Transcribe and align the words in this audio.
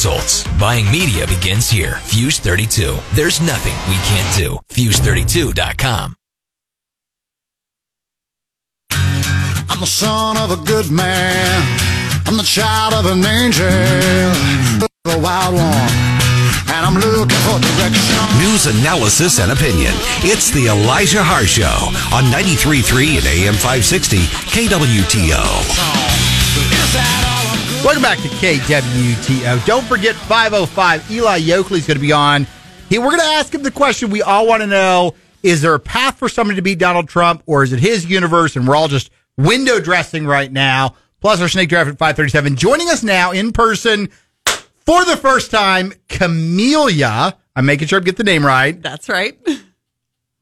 results. 0.00 0.44
Buying 0.58 0.90
media 0.90 1.26
begins 1.26 1.68
here. 1.68 1.96
Fuse 2.04 2.38
32. 2.38 2.96
There's 3.12 3.38
nothing 3.42 3.74
we 3.86 3.96
can't 4.08 4.34
do. 4.34 4.58
Fuse32.com. 4.70 6.16
I'm 8.92 9.78
the 9.78 9.86
son 9.86 10.38
of 10.38 10.50
a 10.52 10.64
good 10.64 10.90
man. 10.90 11.62
I'm 12.26 12.38
the 12.38 12.42
child 12.42 12.94
of 12.94 13.04
an 13.12 13.22
angel. 13.26 13.68
The 15.04 15.18
wild 15.20 15.54
one. 15.54 15.90
And 16.72 16.86
I'm 16.86 16.94
looking 16.94 17.36
for 17.44 17.60
direction. 17.60 18.24
News, 18.40 18.64
analysis, 18.80 19.38
and 19.38 19.52
opinion. 19.52 19.92
It's 20.24 20.50
the 20.50 20.68
Elijah 20.68 21.22
Haahr 21.22 21.44
Show 21.44 21.92
on 22.16 22.24
93.3 22.32 23.18
and 23.18 23.26
AM 23.26 23.54
560 23.54 24.16
KWTO. 24.48 25.40
Welcome 27.82 28.02
back 28.02 28.18
to 28.18 28.28
KWTO. 28.28 29.64
Don't 29.64 29.84
forget 29.86 30.14
505. 30.14 31.10
Eli 31.10 31.40
Yokley's 31.40 31.86
going 31.86 31.96
to 31.96 32.00
be 32.00 32.12
on. 32.12 32.46
He, 32.90 32.98
we're 32.98 33.06
going 33.06 33.20
to 33.20 33.24
ask 33.24 33.54
him 33.54 33.62
the 33.62 33.70
question 33.70 34.10
we 34.10 34.20
all 34.20 34.46
want 34.46 34.60
to 34.60 34.66
know. 34.66 35.14
Is 35.42 35.62
there 35.62 35.72
a 35.74 35.80
path 35.80 36.18
for 36.18 36.28
somebody 36.28 36.56
to 36.56 36.62
beat 36.62 36.78
Donald 36.78 37.08
Trump, 37.08 37.42
or 37.46 37.62
is 37.62 37.72
it 37.72 37.80
his 37.80 38.04
universe 38.04 38.54
and 38.54 38.68
we're 38.68 38.76
all 38.76 38.88
just 38.88 39.10
window 39.38 39.80
dressing 39.80 40.26
right 40.26 40.52
now? 40.52 40.94
Plus 41.22 41.40
our 41.40 41.48
snake 41.48 41.70
draft 41.70 41.88
at 41.88 41.96
537. 41.96 42.56
Joining 42.56 42.88
us 42.90 43.02
now 43.02 43.32
in 43.32 43.50
person 43.50 44.10
for 44.44 45.02
the 45.06 45.16
first 45.16 45.50
time, 45.50 45.94
Camellia. 46.08 47.34
I'm 47.56 47.64
making 47.64 47.88
sure 47.88 47.98
I 47.98 48.02
get 48.04 48.18
the 48.18 48.24
name 48.24 48.44
right. 48.44 48.80
That's 48.80 49.08
right. 49.08 49.38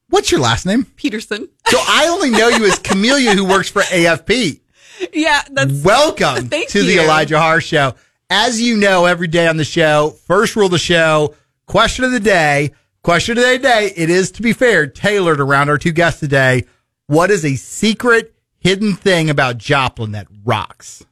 What's 0.08 0.32
your 0.32 0.40
last 0.40 0.66
name? 0.66 0.86
Peterson. 0.96 1.48
So 1.68 1.78
I 1.80 2.08
only 2.08 2.30
know 2.30 2.48
you 2.48 2.66
as 2.66 2.78
Camellia 2.82 3.34
who 3.34 3.44
works 3.44 3.68
for 3.68 3.82
AFP. 3.82 4.60
Yeah, 5.12 5.42
that's 5.50 5.72
Welcome 5.84 6.48
Thank 6.50 6.68
to 6.70 6.82
the. 6.82 6.98
Elijah 6.98 7.36
Haahr 7.38 7.60
Show. 7.60 7.94
As 8.30 8.60
you 8.60 8.76
know, 8.76 9.04
every 9.06 9.28
day 9.28 9.46
on 9.46 9.56
the 9.56 9.64
show, 9.64 10.10
first 10.26 10.54
rule 10.56 10.66
of 10.66 10.72
the 10.72 10.78
show, 10.78 11.34
question 11.66 12.04
of 12.04 12.12
the 12.12 12.20
day, 12.20 12.72
question 13.02 13.38
of 13.38 13.44
the 13.44 13.58
day, 13.58 13.92
it 13.96 14.10
is, 14.10 14.30
to 14.32 14.42
be 14.42 14.52
fair, 14.52 14.86
tailored 14.86 15.40
around 15.40 15.70
our 15.70 15.78
two 15.78 15.92
guests 15.92 16.20
today. 16.20 16.64
What 17.06 17.30
is 17.30 17.44
a 17.44 17.54
secret 17.56 18.34
hidden 18.58 18.94
thing 18.94 19.30
about 19.30 19.56
Joplin 19.56 20.12
that 20.12 20.26
rocks? 20.44 21.04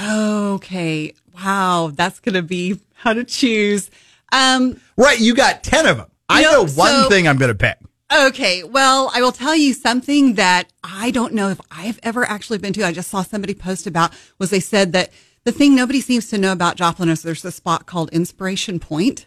Okay. 0.00 1.12
Wow, 1.34 1.92
that's 1.94 2.20
going 2.20 2.34
to 2.34 2.42
be 2.42 2.80
how 2.94 3.12
to 3.12 3.24
choose. 3.24 3.90
Um 4.32 4.80
Right, 4.96 5.18
you 5.20 5.34
got 5.34 5.62
10 5.62 5.86
of 5.86 5.96
them. 5.98 6.06
I 6.28 6.42
No, 6.42 6.50
know 6.52 6.60
one 6.62 7.02
so- 7.02 7.08
thing 7.10 7.28
I'm 7.28 7.36
going 7.36 7.50
to 7.50 7.54
pick. 7.54 7.76
Okay, 8.14 8.62
well, 8.62 9.10
I 9.14 9.22
will 9.22 9.32
tell 9.32 9.56
you 9.56 9.72
something 9.72 10.34
that 10.34 10.70
I 10.84 11.10
don't 11.10 11.32
know 11.32 11.48
if 11.48 11.60
I've 11.70 11.98
ever 12.02 12.24
actually 12.24 12.58
been 12.58 12.74
to. 12.74 12.84
I 12.84 12.92
just 12.92 13.10
saw 13.10 13.22
somebody 13.22 13.54
post 13.54 13.86
about 13.86 14.12
was 14.38 14.50
they 14.50 14.60
said 14.60 14.92
that 14.92 15.10
the 15.44 15.52
thing 15.52 15.74
nobody 15.74 16.00
seems 16.00 16.28
to 16.28 16.38
know 16.38 16.52
about 16.52 16.76
Joplin 16.76 17.08
is 17.08 17.22
there's 17.22 17.44
a 17.44 17.50
spot 17.50 17.86
called 17.86 18.10
Inspiration 18.10 18.78
Point. 18.80 19.26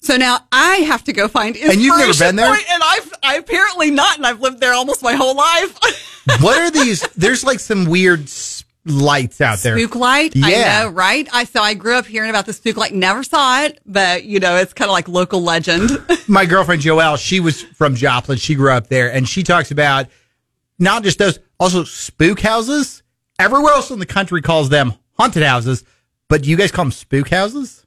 So 0.00 0.16
now 0.16 0.40
I 0.50 0.76
have 0.78 1.04
to 1.04 1.12
go 1.12 1.28
find 1.28 1.56
Inspiration 1.56 1.78
And 1.78 1.82
you've 1.82 1.98
never 1.98 2.18
been 2.18 2.36
there? 2.36 2.48
Point, 2.48 2.70
and 2.70 2.82
I've 2.84 3.12
I 3.22 3.36
apparently 3.36 3.90
not, 3.90 4.16
and 4.16 4.26
I've 4.26 4.40
lived 4.40 4.60
there 4.60 4.72
almost 4.72 5.02
my 5.02 5.14
whole 5.14 5.36
life. 5.36 5.78
What 6.40 6.58
are 6.58 6.72
these? 6.72 7.06
There's 7.10 7.44
like 7.44 7.60
some 7.60 7.84
weird 7.84 8.28
lights 8.86 9.40
out 9.40 9.58
there. 9.58 9.78
Spook 9.78 9.94
light, 9.96 10.34
Yeah. 10.36 10.46
I 10.46 10.82
know, 10.84 10.88
right? 10.90 11.28
I 11.32 11.44
so 11.44 11.60
I 11.60 11.74
grew 11.74 11.94
up 11.96 12.06
hearing 12.06 12.30
about 12.30 12.46
the 12.46 12.52
spook 12.52 12.76
light, 12.76 12.94
never 12.94 13.22
saw 13.22 13.62
it, 13.64 13.80
but 13.84 14.24
you 14.24 14.38
know, 14.40 14.56
it's 14.56 14.72
kind 14.72 14.88
of 14.88 14.92
like 14.92 15.08
local 15.08 15.42
legend. 15.42 15.90
my 16.28 16.46
girlfriend 16.46 16.82
Joelle, 16.82 17.18
she 17.18 17.40
was 17.40 17.62
from 17.62 17.94
Joplin. 17.96 18.38
She 18.38 18.54
grew 18.54 18.70
up 18.70 18.88
there, 18.88 19.12
and 19.12 19.28
she 19.28 19.42
talks 19.42 19.70
about 19.70 20.06
not 20.78 21.02
just 21.02 21.18
those, 21.18 21.38
also 21.58 21.84
spook 21.84 22.40
houses. 22.40 23.02
Everywhere 23.38 23.72
else 23.74 23.90
in 23.90 23.98
the 23.98 24.06
country 24.06 24.40
calls 24.40 24.68
them 24.68 24.94
haunted 25.14 25.42
houses, 25.42 25.84
but 26.28 26.42
do 26.42 26.48
you 26.50 26.56
guys 26.56 26.70
call 26.70 26.84
them 26.86 26.92
spook 26.92 27.28
houses? 27.28 27.84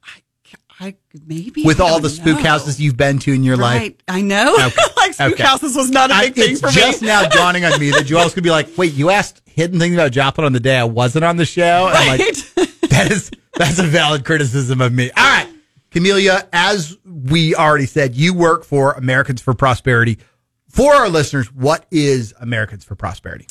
I 0.81 0.95
maybe 1.27 1.63
With 1.65 1.81
I 1.81 1.89
all 1.89 1.99
the 1.99 2.09
spook 2.09 2.37
know. 2.37 2.43
houses 2.43 2.79
you've 2.79 2.95
been 2.95 3.19
to 3.19 3.33
in 3.33 3.43
your 3.43 3.57
life, 3.57 3.95
I 4.07 4.21
know. 4.21 4.55
Okay. 4.55 4.81
like 5.19 5.29
spook 5.29 5.39
Okay. 5.39 5.43
houses 5.49 5.75
was 5.75 5.89
not 5.89 6.11
a 6.11 6.13
I- 6.15 6.21
big 6.25 6.35
thing 6.35 6.51
it's 6.53 6.61
for 6.61 6.69
just 6.69 7.01
now 7.01 7.27
dawning 7.29 7.65
on 7.65 7.79
me 7.79 7.91
that 7.91 8.05
Joelle's 8.05 8.33
gonna 8.33 8.43
be 8.43 8.49
like, 8.51 8.69
"Wait, 8.77 8.93
you 8.93 9.09
asked 9.09 9.41
hidden 9.45 9.79
things 9.79 9.93
about 9.93 10.11
Joplin 10.11 10.45
on 10.45 10.53
the 10.53 10.59
day 10.59 10.77
I 10.77 10.83
wasn't 10.85 11.25
on 11.25 11.37
the 11.37 11.45
show." 11.45 11.89
I'm 11.91 12.07
like, 12.07 12.19
Right. 12.19 12.53
that 12.89 13.11
is 13.11 13.31
that's 13.55 13.79
a 13.79 13.83
valid 13.83 14.25
criticism 14.25 14.81
of 14.81 14.93
me. 14.93 15.11
All 15.11 15.23
right, 15.23 15.47
Camellia, 15.91 16.47
as 16.53 16.97
we 17.05 17.55
already 17.55 17.85
said, 17.85 18.15
you 18.15 18.33
work 18.33 18.63
for 18.63 18.93
Americans 18.93 19.41
for 19.41 19.53
Prosperity. 19.53 20.17
For 20.69 20.93
our 20.93 21.09
listeners, 21.09 21.51
what 21.53 21.85
is 21.91 22.33
Americans 22.39 22.83
for 22.85 22.95
Prosperity? 22.95 23.47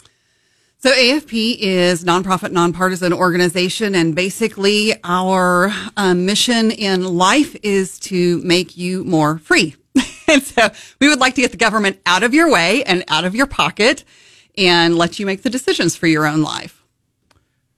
So 0.80 0.92
AFP 0.92 1.56
is 1.58 2.04
nonprofit, 2.04 2.52
nonpartisan 2.52 3.12
organization, 3.12 3.96
and 3.96 4.14
basically 4.14 4.94
our 5.02 5.72
um, 5.96 6.24
mission 6.24 6.70
in 6.70 7.02
life 7.04 7.56
is 7.64 7.98
to 8.00 8.40
make 8.42 8.76
you 8.76 9.02
more 9.02 9.38
free. 9.38 9.74
And 10.28 10.42
so 10.42 10.68
we 11.00 11.08
would 11.08 11.18
like 11.20 11.34
to 11.34 11.40
get 11.40 11.50
the 11.50 11.56
government 11.56 12.00
out 12.06 12.22
of 12.22 12.34
your 12.34 12.50
way 12.50 12.82
and 12.84 13.04
out 13.08 13.24
of 13.24 13.34
your 13.34 13.46
pocket, 13.46 14.04
and 14.56 14.96
let 14.96 15.18
you 15.18 15.26
make 15.26 15.42
the 15.42 15.50
decisions 15.50 15.96
for 15.96 16.06
your 16.06 16.26
own 16.26 16.42
life. 16.42 16.82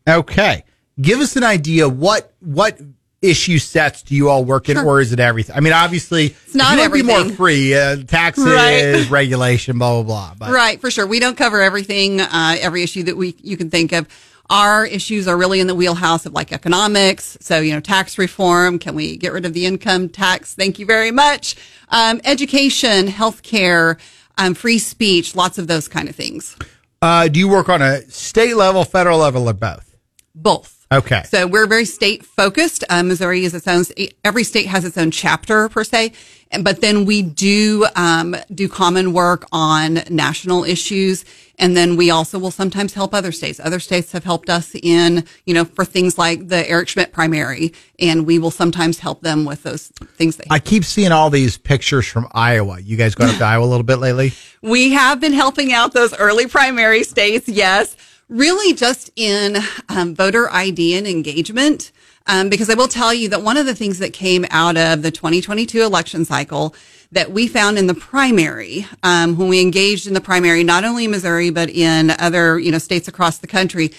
Okay, 0.08 0.64
give 1.00 1.20
us 1.20 1.36
an 1.36 1.44
idea 1.44 1.88
what 1.88 2.32
what 2.40 2.78
issue 3.22 3.58
sets 3.58 4.00
do 4.02 4.14
you 4.14 4.30
all 4.30 4.44
work 4.46 4.70
in, 4.70 4.76
Sure. 4.76 4.86
or 4.86 5.00
is 5.00 5.12
it 5.12 5.20
everything? 5.20 5.54
I 5.54 5.60
mean, 5.60 5.74
obviously, 5.74 6.28
it's 6.46 6.54
not 6.54 6.72
you 6.72 6.78
wanna 6.78 6.90
be 6.90 7.02
more 7.02 7.28
free, 7.36 7.74
uh, 7.74 7.96
taxes, 8.06 8.46
Right. 8.46 9.06
regulation, 9.10 9.78
blah 9.78 10.02
blah 10.02 10.32
blah. 10.34 10.34
But 10.46 10.54
Right, 10.54 10.80
for 10.80 10.90
sure. 10.90 11.06
We 11.06 11.20
don't 11.20 11.36
cover 11.36 11.60
everything, 11.60 12.20
uh, 12.22 12.56
every 12.58 12.82
issue 12.82 13.02
that 13.04 13.16
we 13.16 13.36
you 13.42 13.56
can 13.58 13.68
think 13.70 13.92
of. 13.92 14.08
Our 14.50 14.84
issues 14.84 15.28
are 15.28 15.36
really 15.36 15.60
in 15.60 15.68
the 15.68 15.76
wheelhouse 15.76 16.26
of 16.26 16.32
like 16.32 16.52
economics. 16.52 17.38
So, 17.40 17.60
you 17.60 17.72
know, 17.72 17.80
tax 17.80 18.18
reform. 18.18 18.80
Can 18.80 18.96
we 18.96 19.16
get 19.16 19.32
rid 19.32 19.46
of 19.46 19.54
the 19.54 19.64
income 19.64 20.08
tax? 20.08 20.54
Thank 20.54 20.78
you 20.80 20.86
very 20.86 21.12
much. 21.12 21.56
Um, 21.88 22.20
education, 22.24 23.06
healthcare, 23.06 23.98
um, 24.36 24.54
free 24.54 24.80
speech, 24.80 25.36
lots 25.36 25.56
of 25.56 25.68
those 25.68 25.86
kind 25.86 26.08
of 26.08 26.16
things. 26.16 26.56
uh, 27.00 27.28
do 27.28 27.38
you 27.38 27.48
work 27.48 27.68
on 27.68 27.80
a 27.80 28.02
state 28.10 28.56
level, 28.56 28.84
federal 28.84 29.18
level, 29.20 29.48
or 29.48 29.52
both? 29.52 29.96
Both. 30.34 30.79
Okay. 30.92 31.22
So 31.28 31.46
we're 31.46 31.66
very 31.68 31.84
state 31.84 32.24
focused. 32.24 32.82
Um, 32.90 33.08
Missouri 33.08 33.44
is 33.44 33.54
its 33.54 33.68
own. 33.68 33.84
Every 34.24 34.42
state 34.42 34.66
has 34.66 34.84
its 34.84 34.98
own 34.98 35.12
chapter 35.12 35.68
per 35.68 35.84
se, 35.84 36.12
and- 36.50 36.64
but 36.64 36.80
then 36.80 37.04
we 37.04 37.22
do 37.22 37.86
um, 37.94 38.34
do 38.52 38.68
common 38.68 39.12
work 39.12 39.46
on 39.52 40.02
national 40.10 40.64
issues, 40.64 41.24
and 41.60 41.76
then 41.76 41.94
we 41.96 42.10
also 42.10 42.40
will 42.40 42.50
sometimes 42.50 42.94
help 42.94 43.14
other 43.14 43.30
states. 43.30 43.60
Other 43.62 43.78
states 43.78 44.10
have 44.10 44.24
helped 44.24 44.50
us 44.50 44.72
in 44.82 45.24
you 45.46 45.54
know 45.54 45.64
for 45.64 45.84
things 45.84 46.18
like 46.18 46.48
the 46.48 46.68
Eric 46.68 46.88
Schmitt 46.88 47.12
primary, 47.12 47.72
and 48.00 48.26
we 48.26 48.40
will 48.40 48.50
sometimes 48.50 48.98
help 48.98 49.20
them 49.20 49.44
with 49.44 49.62
those 49.62 49.92
things. 50.16 50.38
They 50.38 50.44
I 50.50 50.58
keep 50.58 50.84
seeing 50.84 51.12
all 51.12 51.30
these 51.30 51.56
pictures 51.56 52.08
from 52.08 52.26
Iowa. 52.32 52.80
You 52.80 52.96
guys 52.96 53.14
gone 53.14 53.28
up 53.30 53.36
to 53.36 53.44
Iowa 53.52 53.64
a 53.64 53.68
little 53.68 53.84
bit 53.84 53.98
lately? 54.00 54.32
We 54.60 54.90
have 54.90 55.20
been 55.20 55.34
helping 55.34 55.72
out 55.72 55.92
those 55.92 56.12
early 56.14 56.48
primary 56.48 57.04
states, 57.04 57.48
yes. 57.48 57.96
Really 58.30 58.74
just 58.74 59.10
in 59.16 59.56
um, 59.88 60.14
voter 60.14 60.48
ID 60.52 60.96
and 60.96 61.04
engagement. 61.04 61.90
Um, 62.28 62.48
because 62.48 62.70
I 62.70 62.74
will 62.74 62.86
tell 62.86 63.12
you 63.12 63.28
that 63.30 63.42
one 63.42 63.56
of 63.56 63.66
the 63.66 63.74
things 63.74 63.98
that 63.98 64.12
came 64.12 64.46
out 64.50 64.76
of 64.76 65.02
the 65.02 65.10
2022 65.10 65.82
election 65.82 66.24
cycle 66.24 66.76
that 67.10 67.32
we 67.32 67.48
found 67.48 67.76
in 67.76 67.88
the 67.88 67.94
primary, 67.94 68.86
um, 69.02 69.36
when 69.36 69.48
we 69.48 69.60
engaged 69.60 70.06
in 70.06 70.14
the 70.14 70.20
primary, 70.20 70.62
not 70.62 70.84
only 70.84 71.06
in 71.06 71.10
Missouri, 71.10 71.50
but 71.50 71.70
in 71.70 72.10
other, 72.20 72.56
you 72.56 72.70
know, 72.70 72.78
states 72.78 73.08
across 73.08 73.38
the 73.38 73.48
country, 73.48 73.90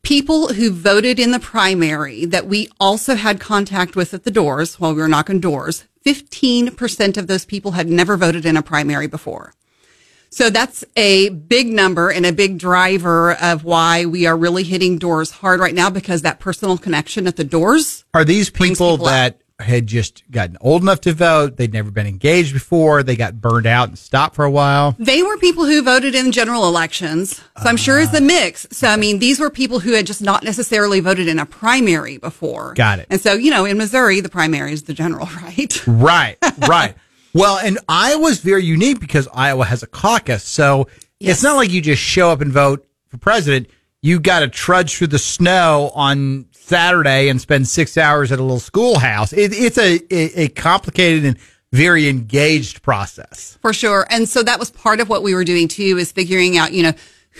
people 0.00 0.54
who 0.54 0.70
voted 0.70 1.20
in 1.20 1.32
the 1.32 1.40
primary 1.40 2.24
that 2.24 2.46
we 2.46 2.70
also 2.80 3.16
had 3.16 3.38
contact 3.38 3.96
with 3.96 4.14
at 4.14 4.24
the 4.24 4.30
doors 4.30 4.80
while 4.80 4.94
we 4.94 5.02
were 5.02 5.08
knocking 5.08 5.40
doors, 5.40 5.84
15% 6.06 7.18
of 7.18 7.26
those 7.26 7.44
people 7.44 7.72
had 7.72 7.88
never 7.88 8.16
voted 8.16 8.46
in 8.46 8.56
a 8.56 8.62
primary 8.62 9.08
before. 9.08 9.52
So 10.32 10.48
that's 10.48 10.82
a 10.96 11.28
big 11.28 11.66
number 11.66 12.10
and 12.10 12.24
a 12.24 12.32
big 12.32 12.56
driver 12.56 13.34
of 13.34 13.64
why 13.64 14.06
we 14.06 14.24
are 14.24 14.36
really 14.36 14.62
hitting 14.62 14.96
doors 14.96 15.30
hard 15.30 15.60
right 15.60 15.74
now 15.74 15.90
because 15.90 16.22
that 16.22 16.40
personal 16.40 16.78
connection 16.78 17.26
at 17.26 17.36
the 17.36 17.44
doors. 17.44 18.06
Are 18.14 18.24
these 18.24 18.48
people, 18.48 18.92
people 18.92 19.06
that 19.08 19.42
had 19.60 19.86
just 19.86 20.22
gotten 20.30 20.56
old 20.62 20.80
enough 20.80 21.02
to 21.02 21.12
vote? 21.12 21.58
They'd 21.58 21.74
never 21.74 21.90
been 21.90 22.06
engaged 22.06 22.54
before. 22.54 23.02
They 23.02 23.14
got 23.14 23.42
burned 23.42 23.66
out 23.66 23.88
and 23.88 23.98
stopped 23.98 24.34
for 24.34 24.46
a 24.46 24.50
while. 24.50 24.96
They 24.98 25.22
were 25.22 25.36
people 25.36 25.66
who 25.66 25.82
voted 25.82 26.14
in 26.14 26.32
general 26.32 26.66
elections. 26.66 27.36
So 27.62 27.68
I'm 27.68 27.76
sure 27.76 28.00
it's 28.00 28.14
a 28.14 28.22
mix. 28.22 28.66
So, 28.70 28.88
I 28.88 28.96
mean, 28.96 29.18
these 29.18 29.38
were 29.38 29.50
people 29.50 29.80
who 29.80 29.92
had 29.92 30.06
just 30.06 30.22
not 30.22 30.44
necessarily 30.44 31.00
voted 31.00 31.28
in 31.28 31.38
a 31.38 31.44
primary 31.44 32.16
before. 32.16 32.72
Got 32.72 33.00
it. 33.00 33.06
And 33.10 33.20
so, 33.20 33.34
you 33.34 33.50
know, 33.50 33.66
in 33.66 33.76
Missouri, 33.76 34.20
the 34.20 34.30
primary 34.30 34.72
is 34.72 34.84
the 34.84 34.94
general, 34.94 35.26
right? 35.42 35.86
Right, 35.86 36.38
right. 36.66 36.94
Well, 37.34 37.58
and 37.58 37.78
Iowa's 37.88 38.40
very 38.40 38.64
unique 38.64 39.00
because 39.00 39.28
Iowa 39.34 39.64
has 39.64 39.82
a 39.82 39.86
caucus. 39.86 40.44
So 40.44 40.88
Yes. 41.18 41.36
it's 41.36 41.42
not 41.42 41.56
like 41.56 41.70
you 41.70 41.80
just 41.80 42.02
show 42.02 42.30
up 42.30 42.40
and 42.40 42.50
vote 42.52 42.86
for 43.08 43.16
president. 43.18 43.68
You 44.02 44.18
got 44.18 44.40
to 44.40 44.48
trudge 44.48 44.96
through 44.96 45.06
the 45.08 45.18
snow 45.18 45.92
on 45.94 46.46
Saturday 46.50 47.28
and 47.28 47.40
spend 47.40 47.68
six 47.68 47.96
hours 47.96 48.32
at 48.32 48.38
a 48.40 48.42
little 48.42 48.58
schoolhouse. 48.60 49.32
It, 49.32 49.52
it's 49.52 49.78
a, 49.78 50.00
a, 50.12 50.42
a 50.44 50.48
complicated 50.48 51.24
and 51.24 51.36
very 51.72 52.08
engaged 52.08 52.82
process. 52.82 53.56
For 53.62 53.72
sure. 53.72 54.06
And 54.10 54.28
so 54.28 54.42
that 54.42 54.58
was 54.58 54.70
part 54.72 55.00
of 55.00 55.08
what 55.08 55.22
we 55.22 55.34
were 55.34 55.44
doing 55.44 55.68
too, 55.68 55.96
is 55.98 56.10
figuring 56.12 56.58
out, 56.58 56.72
you 56.72 56.82
know, 56.82 56.92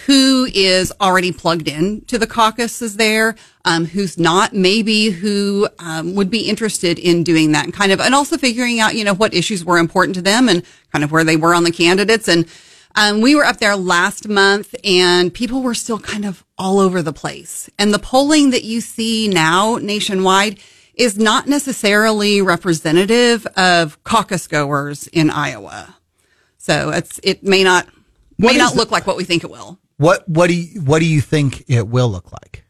who 0.06 0.48
is 0.54 0.92
already 1.00 1.32
plugged 1.32 1.68
in 1.68 2.00
to 2.06 2.18
the 2.18 2.26
caucuses 2.26 2.96
there, 2.96 3.36
um, 3.64 3.84
who's 3.84 4.18
not, 4.18 4.52
maybe 4.54 5.10
who 5.10 5.68
um, 5.78 6.14
would 6.14 6.30
be 6.30 6.48
interested 6.48 6.98
in 6.98 7.22
doing 7.22 7.52
that, 7.52 7.64
and 7.64 7.74
kind 7.74 7.92
of, 7.92 8.00
and 8.00 8.14
also 8.14 8.38
figuring 8.38 8.80
out, 8.80 8.94
you 8.94 9.04
know, 9.04 9.14
what 9.14 9.34
issues 9.34 9.64
were 9.64 9.78
important 9.78 10.14
to 10.16 10.22
them 10.22 10.48
and 10.48 10.62
kind 10.92 11.04
of 11.04 11.12
where 11.12 11.24
they 11.24 11.36
were 11.36 11.54
on 11.54 11.64
the 11.64 11.70
candidates. 11.70 12.26
And 12.26 12.46
um, 12.94 13.20
we 13.20 13.34
were 13.34 13.44
up 13.44 13.58
there 13.58 13.76
last 13.76 14.28
month, 14.28 14.74
and 14.82 15.32
people 15.32 15.62
were 15.62 15.74
still 15.74 15.98
kind 15.98 16.24
of 16.24 16.44
all 16.58 16.78
over 16.78 17.02
the 17.02 17.12
place. 17.12 17.68
And 17.78 17.92
the 17.92 17.98
polling 17.98 18.50
that 18.50 18.64
you 18.64 18.80
see 18.80 19.28
now 19.28 19.76
nationwide 19.76 20.58
is 20.94 21.18
not 21.18 21.46
necessarily 21.46 22.42
representative 22.42 23.46
of 23.56 24.02
caucus 24.04 24.46
goers 24.46 25.06
in 25.08 25.30
Iowa. 25.30 25.96
So 26.58 26.90
it's 26.90 27.18
it 27.22 27.42
may 27.42 27.64
not 27.64 27.88
may 28.38 28.52
is 28.52 28.58
not 28.58 28.72
the- 28.72 28.78
look 28.78 28.90
like 28.90 29.06
what 29.06 29.16
we 29.16 29.24
think 29.24 29.42
it 29.42 29.50
will. 29.50 29.78
What 30.02 30.28
what 30.28 30.48
do 30.48 30.54
you 30.54 30.80
what 30.80 30.98
do 30.98 31.06
you 31.06 31.20
think 31.20 31.64
it 31.68 31.86
will 31.86 32.08
look 32.08 32.32
like? 32.32 32.64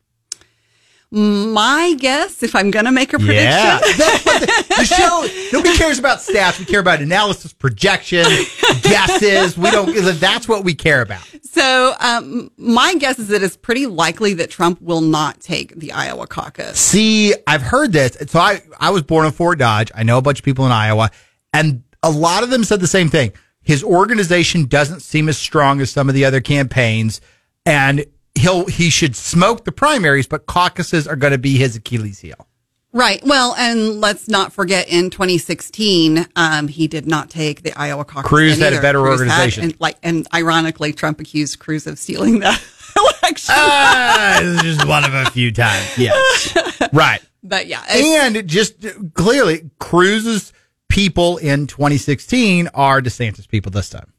My 1.11 1.95
guess, 1.99 2.43
if 2.43 2.55
I'm 2.55 2.71
going 2.71 2.87
to 2.87 2.93
make 2.93 3.13
a 3.13 3.19
prediction, 3.19 3.45
Yeah, 3.45 3.79
the, 3.81 4.75
the 4.79 4.85
show. 4.85 5.29
Nobody 5.53 5.77
cares 5.77 5.99
about 5.99 6.21
stats. 6.21 6.59
We 6.59 6.65
care 6.65 6.81
about 6.81 7.03
analysis, 7.03 7.53
projection, 7.53 8.25
guesses. 8.83 9.59
We 9.59 9.71
don't. 9.71 9.95
That's 10.19 10.49
what 10.49 10.65
we 10.65 10.75
care 10.75 11.03
about. 11.03 11.23
so 11.43 11.95
um, 12.01 12.51
my 12.57 12.95
guess 12.97 13.19
is 13.19 13.29
that 13.29 13.43
it's 13.43 13.57
pretty 13.59 13.87
likely 13.87 14.35
that 14.35 14.51
Trump 14.51 14.81
will 14.81 15.03
not 15.03 15.41
take 15.41 15.75
the 15.75 15.93
Iowa 15.93 16.27
caucus. 16.27 16.79
See, 16.79 17.35
I've 17.47 17.63
heard 17.63 17.93
this. 17.93 18.17
So 18.31 18.41
I 18.41 18.63
I 18.79 18.91
was 18.91 19.03
born 19.03 19.27
in 19.27 19.33
Fort 19.33 19.59
Dodge. 19.59 19.91
I 19.95 20.03
know 20.03 20.19
a 20.19 20.23
bunch 20.23 20.39
of 20.39 20.45
people 20.45 20.65
in 20.67 20.73
Iowa, 20.73 21.11
and 21.53 21.83
a 22.03 22.11
lot 22.11 22.43
of 22.43 22.51
them 22.51 22.65
said 22.65 22.81
the 22.81 22.87
same 22.87 23.09
thing. 23.09 23.33
His 23.63 23.85
organization 23.85 24.67
doesn't 24.67 25.01
seem 25.01 25.29
as 25.29 25.39
strong 25.39 25.81
as 25.81 25.91
some 25.91 26.09
of 26.09 26.15
the 26.15 26.25
other 26.25 26.41
campaigns, 26.41 27.21
and 27.65 28.05
he'll 28.35 28.67
he 28.67 28.91
should 28.91 29.15
smoke 29.17 29.65
the 29.65 29.73
primaries, 29.73 30.27
but 30.27 30.47
caucuses 30.47 31.07
are 31.07 31.17
going 31.17 31.33
to 31.33 31.39
be 31.39 31.57
his 31.59 31.77
Achilles 31.77 32.19
heel. 32.21 32.49
Right. 32.95 33.23
Well, 33.25 33.55
and 33.57 34.03
let's 34.03 34.29
not 34.29 34.53
forget 34.53 34.87
in 34.89 35.09
2016, 35.09 36.27
um, 36.37 36.69
he 36.69 36.87
did 36.89 37.07
not 37.07 37.31
take 37.31 37.63
the 37.63 37.73
Iowa 37.73 38.05
caucus. 38.05 38.29
Cruz 38.29 38.59
had 38.59 38.75
a 38.75 38.83
better 38.83 39.01
Cruz 39.01 39.21
had- 39.21 39.29
organization. 39.31 39.65
and 39.65 39.77
like, 39.81 39.97
and 40.03 40.27
ironically, 40.35 40.93
Trump 40.93 41.19
accused 41.21 41.59
Cruz 41.59 41.87
of 41.87 41.99
stealing 41.99 42.41
the 42.41 42.49
election. 43.23 43.55
Ah, 43.57 44.41
this 44.43 44.57
is 44.57 44.77
just 44.77 44.87
one 44.89 45.05
of 45.05 45.15
a 45.15 45.25
few 45.31 45.51
times. 45.53 45.97
Yes, 45.97 46.55
right. 46.93 47.23
but 47.43 47.67
yeah, 47.67 47.83
And 47.89 48.47
just 48.47 48.75
clearly, 49.15 49.71
Cruz's 49.79 50.53
people 50.93 51.39
in 51.39 51.67
2016 51.67 52.69
are 52.75 53.01
DeSantis 53.01 53.49
people 53.49 53.73
this 53.73 53.89
time. 53.89 54.13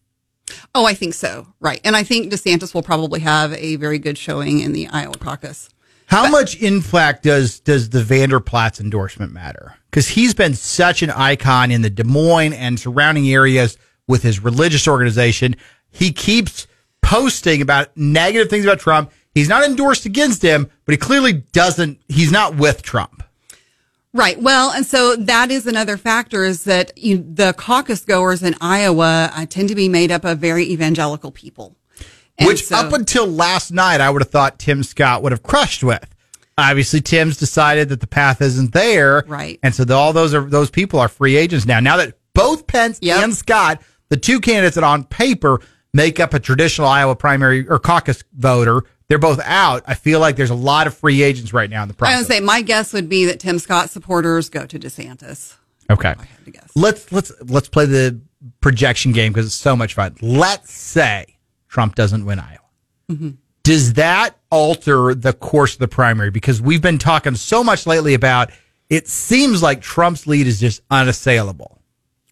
oh, 0.73 0.85
I 0.85 0.95
think 0.95 1.13
so. 1.13 1.47
Right. 1.59 1.79
And 1.83 1.95
I 1.95 2.03
think 2.03 2.33
DeSantis 2.33 2.73
will 2.73 2.81
probably 2.81 3.19
have 3.19 3.53
a 3.53 3.75
very 3.75 3.99
good 3.99 4.17
showing 4.17 4.59
in 4.59 4.73
the 4.73 4.87
Iowa 4.87 5.13
caucus. 5.17 5.69
How 6.07 6.29
much 6.29 6.55
in 6.55 6.81
fact 6.81 7.23
does 7.23 7.59
does 7.59 7.89
the 7.89 8.03
Vander 8.03 8.39
Plaats 8.39 8.81
endorsement 8.81 9.31
matter? 9.31 9.75
Because 9.89 10.07
he's 10.09 10.33
been 10.33 10.55
such 10.55 11.03
an 11.03 11.11
icon 11.11 11.69
in 11.71 11.83
the 11.83 11.89
Des 11.89 12.03
Moines 12.03 12.53
and 12.53 12.79
surrounding 12.79 13.29
areas 13.29 13.77
with 14.07 14.23
his 14.23 14.39
religious 14.39 14.87
organization. 14.87 15.55
He 15.91 16.11
keeps 16.11 16.67
posting 17.01 17.61
about 17.61 17.95
negative 17.95 18.49
things 18.49 18.65
about 18.65 18.79
Trump. 18.79 19.11
He's 19.33 19.49
not 19.49 19.63
endorsed 19.63 20.05
against 20.05 20.41
him, 20.41 20.69
but 20.85 20.93
he 20.93 20.97
clearly 20.97 21.33
doesn't. 21.33 21.99
He's 22.09 22.31
not 22.31 22.55
with 22.55 22.81
Trump. 22.81 23.22
Right. 24.13 24.39
Well, 24.39 24.71
and 24.71 24.85
so 24.85 25.15
that 25.15 25.49
is 25.49 25.65
another 25.65 25.97
factor 25.97 26.43
is 26.43 26.65
that 26.65 26.95
you, 26.97 27.17
the 27.17 27.53
caucus 27.53 28.05
goers 28.05 28.43
in 28.43 28.55
Iowa 28.61 29.31
uh, 29.33 29.45
tend 29.47 29.69
to 29.69 29.75
be 29.75 29.89
made 29.89 30.11
up 30.11 30.23
of 30.23 30.37
very 30.37 30.65
evangelical 30.65 31.31
people. 31.31 31.75
And 32.37 32.47
which 32.47 32.65
so- 32.65 32.75
up 32.75 32.93
until 32.93 33.25
last 33.27 33.71
night 33.71 34.01
I 34.01 34.09
would 34.09 34.21
have 34.21 34.29
thought 34.29 34.59
Tim 34.59 34.83
Scott 34.83 35.23
would 35.23 35.31
have 35.31 35.43
crushed 35.43 35.83
with. 35.83 36.07
Obviously, 36.55 37.01
Tim's 37.01 37.37
decided 37.37 37.89
that 37.89 37.99
the 37.99 38.05
path 38.07 38.39
isn't 38.39 38.73
there, 38.73 39.23
Right. 39.27 39.59
And 39.63 39.73
so 39.73 39.83
the, 39.85 39.95
all 39.95 40.13
those 40.13 40.35
are 40.35 40.43
those 40.43 40.69
people 40.69 40.99
are 40.99 41.07
free 41.07 41.35
agents 41.35 41.65
now. 41.65 41.79
Now 41.79 41.97
that 41.97 42.13
both 42.35 42.67
Pence 42.67 42.99
Yep. 43.01 43.23
and 43.23 43.33
Scott, 43.35 43.81
the 44.09 44.17
two 44.17 44.39
candidates 44.39 44.75
that 44.75 44.83
on 44.83 45.03
paper 45.05 45.59
make 45.95 46.19
up 46.19 46.35
a 46.35 46.39
traditional 46.39 46.87
Iowa 46.87 47.15
primary 47.15 47.67
or 47.67 47.79
caucus 47.79 48.23
voter, 48.37 48.83
they're 49.13 49.19
both 49.19 49.39
out. 49.45 49.83
I 49.85 49.93
feel 49.93 50.19
like 50.19 50.37
there's 50.37 50.49
a 50.49 50.55
lot 50.55 50.87
of 50.87 50.97
free 50.97 51.21
agents 51.21 51.53
right 51.53 51.69
now 51.69 51.83
in 51.83 51.87
the 51.87 51.93
process. 51.93 52.15
I 52.15 52.17
would 52.17 52.25
say 52.25 52.39
my 52.39 52.63
guess 52.63 52.93
would 52.93 53.07
be 53.09 53.25
that 53.25 53.39
Tim 53.39 53.59
Scott 53.59 53.91
supporters 53.91 54.49
go 54.49 54.65
to 54.65 54.79
DeSantis. 54.79 55.55
Okay. 55.91 56.15
have 56.17 56.45
to 56.45 56.49
guess. 56.49 56.71
Let's 56.75 57.11
let's 57.11 57.31
let's 57.43 57.67
play 57.69 57.85
the 57.85 58.19
projection 58.59 59.11
game 59.11 59.31
because 59.31 59.45
it's 59.45 59.53
so 59.53 59.75
much 59.75 59.93
fun. 59.93 60.15
Let's 60.19 60.73
say 60.73 61.37
Trump 61.67 61.93
doesn't 61.93 62.25
win 62.25 62.39
Iowa. 62.39 62.57
Mm-hmm. 63.11 63.29
Does 63.61 63.93
that 63.93 64.35
alter 64.49 65.13
the 65.13 65.33
course 65.33 65.73
of 65.73 65.79
the 65.79 65.87
primary? 65.87 66.31
Because 66.31 66.59
we've 66.59 66.81
been 66.81 66.97
talking 66.97 67.35
so 67.35 67.63
much 67.63 67.85
lately 67.85 68.15
about 68.15 68.49
it 68.89 69.07
seems 69.07 69.61
like 69.61 69.79
Trump's 69.79 70.25
lead 70.25 70.47
is 70.47 70.59
just 70.59 70.81
unassailable. 70.89 71.79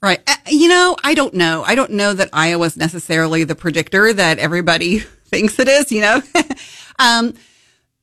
Right. 0.01 0.19
Uh, 0.25 0.33
You 0.47 0.67
know, 0.67 0.97
I 1.03 1.13
don't 1.13 1.35
know. 1.35 1.63
I 1.63 1.75
don't 1.75 1.91
know 1.91 2.11
that 2.11 2.29
Iowa's 2.33 2.75
necessarily 2.75 3.43
the 3.43 3.53
predictor 3.53 4.11
that 4.13 4.39
everybody 4.39 5.03
thinks 5.31 5.57
it 5.59 5.67
is, 5.67 5.91
you 5.91 6.01
know? 6.01 6.21
um, 6.99 7.33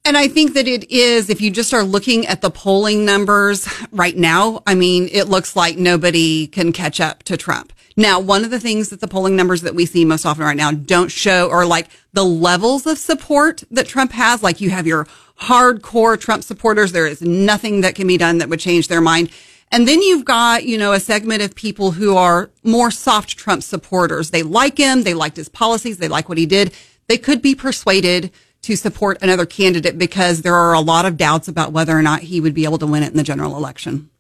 and 0.05 0.17
I 0.17 0.27
think 0.27 0.55
that 0.55 0.67
it 0.67 0.91
is, 0.91 1.29
if 1.29 1.41
you 1.41 1.51
just 1.51 1.75
are 1.75 1.85
looking 1.85 2.27
at 2.27 2.41
the 2.41 2.51
polling 2.51 3.05
numbers 3.05 3.69
right 3.93 4.17
now, 4.17 4.63
I 4.67 4.75
mean, 4.75 5.09
it 5.13 5.29
looks 5.29 5.55
like 5.55 5.77
nobody 5.77 6.47
can 6.47 6.73
catch 6.73 7.01
up 7.01 7.23
to 7.25 7.37
Trump. 7.37 7.73
Now, 7.97 8.21
one 8.21 8.45
of 8.45 8.51
the 8.51 8.61
things 8.61 8.91
that 8.91 9.01
the 9.01 9.09
polling 9.09 9.37
numbers 9.37 9.63
that 9.63 9.75
we 9.75 9.85
see 9.85 10.05
most 10.05 10.25
often 10.25 10.45
right 10.45 10.57
now 10.57 10.71
don't 10.71 11.11
show 11.11 11.51
or 11.51 11.67
like 11.67 11.89
the 12.13 12.25
levels 12.25 12.87
of 12.87 12.97
support 12.97 13.65
that 13.73 13.87
Trump 13.87 14.13
has. 14.13 14.43
Like 14.43 14.61
you 14.61 14.71
have 14.71 14.87
your 14.87 15.07
hardcore 15.41 16.19
Trump 16.19 16.45
supporters. 16.45 16.93
There 16.93 17.07
is 17.07 17.21
nothing 17.21 17.81
that 17.83 17.95
can 17.95 18.07
be 18.07 18.17
done 18.17 18.39
that 18.39 18.49
would 18.49 18.61
change 18.61 18.89
their 18.89 19.01
mind. 19.01 19.31
And 19.71 19.87
then 19.87 20.01
you've 20.01 20.25
got, 20.25 20.65
you 20.65 20.79
know, 20.79 20.93
a 20.93 21.01
segment 21.01 21.43
of 21.43 21.55
people 21.55 21.91
who 21.91 22.17
are 22.17 22.51
more 22.63 22.91
soft 22.91 23.37
Trump 23.37 23.63
supporters. 23.63 24.31
They 24.31 24.43
like 24.43 24.79
him. 24.79 25.03
They 25.03 25.13
liked 25.15 25.37
his 25.37 25.49
policies. 25.49 25.99
They 25.99 26.09
like 26.09 26.29
what 26.29 26.39
he 26.39 26.47
did. 26.47 26.73
They 27.09 27.19
could 27.19 27.43
be 27.43 27.55
persuaded 27.55 28.31
to 28.63 28.77
support 28.77 29.19
another 29.23 29.47
candidate 29.47 29.99
because 29.99 30.43
there 30.43 30.55
are 30.55 30.75
a 30.75 30.81
lot 30.81 31.07
of 31.07 31.17
doubts 31.17 31.49
about 31.49 31.73
whether 31.73 31.97
or 31.97 32.03
not 32.03 32.21
he 32.21 32.41
would 32.41 32.55
be 32.55 32.65
able 32.65 32.79
to 32.79 32.87
win 32.87 33.03
it 33.03 33.11
in 33.11 33.17
the 33.17 33.23
general 33.23 33.57
election. 33.57 34.11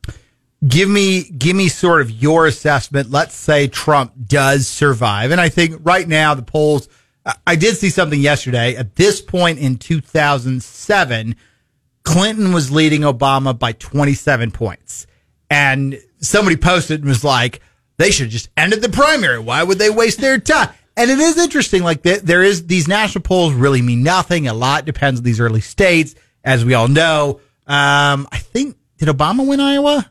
Give 0.66 0.88
me 0.88 1.24
give 1.24 1.54
me 1.54 1.68
sort 1.68 2.00
of 2.00 2.10
your 2.10 2.46
assessment. 2.46 3.10
Let's 3.10 3.36
say 3.36 3.68
Trump 3.68 4.12
does 4.26 4.66
survive. 4.66 5.30
And 5.30 5.40
I 5.40 5.48
think 5.48 5.80
right 5.84 6.08
now 6.08 6.34
the 6.34 6.42
polls 6.42 6.88
I- 7.46 7.56
did 7.56 7.76
see 7.76 7.90
something 7.90 8.20
yesterday. 8.20 8.74
At 8.74 8.96
this 8.96 9.20
point 9.20 9.58
in 9.58 9.76
2007, 9.76 11.36
Clinton 12.02 12.52
was 12.52 12.70
leading 12.70 13.02
Obama 13.02 13.56
by 13.56 13.72
27 13.72 14.50
points. 14.50 15.06
And 15.50 15.98
somebody 16.20 16.56
posted 16.56 17.00
and 17.00 17.08
was 17.08 17.24
like, 17.24 17.60
they 17.98 18.10
should 18.10 18.26
have 18.26 18.32
just 18.32 18.48
ended 18.56 18.82
the 18.82 18.88
primary. 18.88 19.38
Why 19.38 19.62
would 19.62 19.78
they 19.78 19.90
waste 19.90 20.20
their 20.20 20.38
time? 20.38 20.70
And 20.98 21.12
it 21.12 21.20
is 21.20 21.38
interesting. 21.38 21.84
Like 21.84 22.02
th- 22.02 22.22
there 22.22 22.42
is 22.42 22.66
these 22.66 22.88
national 22.88 23.22
polls 23.22 23.54
really 23.54 23.82
mean 23.82 24.02
nothing. 24.02 24.48
A 24.48 24.52
lot 24.52 24.84
depends 24.84 25.20
on 25.20 25.24
these 25.24 25.38
early 25.38 25.60
states, 25.60 26.16
as 26.42 26.64
we 26.64 26.74
all 26.74 26.88
know. 26.88 27.40
Um, 27.68 28.26
I 28.32 28.38
think 28.38 28.76
did 28.98 29.08
Obama 29.08 29.46
win 29.46 29.60
Iowa? 29.60 30.10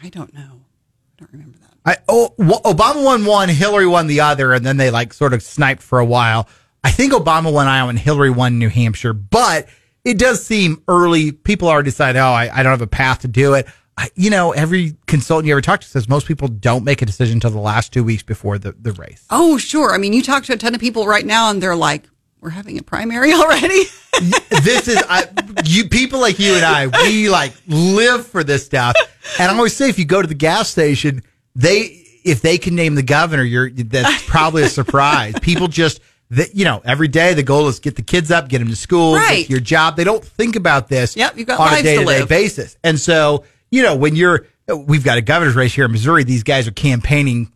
I 0.00 0.08
don't 0.10 0.32
know. 0.32 0.40
I 0.40 1.18
don't 1.18 1.32
remember 1.32 1.58
that. 1.58 1.70
I 1.84 1.96
oh, 2.08 2.32
w- 2.38 2.60
Obama 2.60 3.04
won 3.04 3.24
one, 3.24 3.48
Hillary 3.48 3.88
won 3.88 4.06
the 4.06 4.20
other, 4.20 4.52
and 4.52 4.64
then 4.64 4.76
they 4.76 4.90
like 4.90 5.12
sort 5.12 5.34
of 5.34 5.42
sniped 5.42 5.82
for 5.82 5.98
a 5.98 6.04
while. 6.04 6.48
I 6.84 6.92
think 6.92 7.12
Obama 7.12 7.52
won 7.52 7.66
Iowa 7.66 7.88
and 7.88 7.98
Hillary 7.98 8.30
won 8.30 8.58
New 8.58 8.68
Hampshire, 8.68 9.14
but 9.14 9.66
it 10.04 10.16
does 10.16 10.46
seem 10.46 10.80
early. 10.86 11.32
People 11.32 11.68
already 11.68 11.86
decided, 11.86 12.20
oh, 12.20 12.26
I, 12.26 12.50
I 12.54 12.62
don't 12.62 12.70
have 12.70 12.82
a 12.82 12.86
path 12.86 13.20
to 13.20 13.28
do 13.28 13.54
it. 13.54 13.66
You 14.16 14.30
know, 14.30 14.52
every 14.52 14.96
consultant 15.06 15.46
you 15.46 15.54
ever 15.54 15.60
talk 15.60 15.80
to 15.80 15.86
says 15.86 16.08
most 16.08 16.26
people 16.26 16.48
don't 16.48 16.84
make 16.84 17.00
a 17.00 17.06
decision 17.06 17.34
until 17.36 17.50
the 17.50 17.58
last 17.60 17.92
two 17.92 18.02
weeks 18.04 18.22
before 18.22 18.58
the, 18.58 18.72
the 18.72 18.92
race. 18.92 19.24
Oh, 19.30 19.56
sure. 19.56 19.94
I 19.94 19.98
mean, 19.98 20.12
you 20.12 20.22
talk 20.22 20.44
to 20.44 20.52
a 20.52 20.56
ton 20.56 20.74
of 20.74 20.80
people 20.80 21.06
right 21.06 21.24
now 21.24 21.50
and 21.50 21.62
they're 21.62 21.76
like, 21.76 22.08
we're 22.40 22.50
having 22.50 22.78
a 22.78 22.82
primary 22.82 23.32
already. 23.34 23.84
this 24.62 24.88
is 24.88 25.02
I, 25.08 25.26
you 25.64 25.88
people 25.88 26.20
like 26.20 26.38
you 26.38 26.54
and 26.54 26.64
I. 26.64 26.86
We 27.04 27.28
like 27.30 27.52
live 27.66 28.26
for 28.26 28.44
this 28.44 28.64
stuff, 28.66 28.94
and 29.38 29.50
I 29.50 29.56
always 29.56 29.74
say 29.74 29.88
if 29.88 29.98
you 29.98 30.04
go 30.04 30.20
to 30.20 30.28
the 30.28 30.34
gas 30.34 30.68
station, 30.68 31.22
they 31.56 32.02
if 32.24 32.42
they 32.42 32.58
can 32.58 32.74
name 32.74 32.96
the 32.96 33.02
governor, 33.02 33.42
you're 33.42 33.70
that's 33.70 34.22
probably 34.26 34.62
a 34.64 34.68
surprise. 34.68 35.34
People 35.40 35.68
just 35.68 36.00
that 36.30 36.54
you 36.54 36.64
know 36.66 36.82
every 36.84 37.08
day 37.08 37.32
the 37.32 37.42
goal 37.42 37.66
is 37.68 37.80
get 37.80 37.96
the 37.96 38.02
kids 38.02 38.30
up, 38.30 38.48
get 38.48 38.58
them 38.58 38.68
to 38.68 38.76
school, 38.76 39.14
Right. 39.14 39.48
your 39.48 39.60
job. 39.60 39.96
They 39.96 40.04
don't 40.04 40.24
think 40.24 40.54
about 40.56 40.88
this 40.88 41.16
Yep, 41.16 41.38
you've 41.38 41.46
got 41.46 41.58
on 41.60 41.78
a 41.78 41.82
day 41.82 41.96
to 41.98 42.04
day 42.04 42.24
basis, 42.26 42.76
and 42.84 43.00
so 43.00 43.44
you 43.74 43.82
know 43.82 43.96
when 43.96 44.14
you're 44.14 44.46
we've 44.86 45.04
got 45.04 45.18
a 45.18 45.22
governor's 45.22 45.56
race 45.56 45.74
here 45.74 45.84
in 45.84 45.92
Missouri. 45.92 46.22
These 46.24 46.44
guys 46.44 46.68
are 46.68 46.72
campaigning 46.72 47.52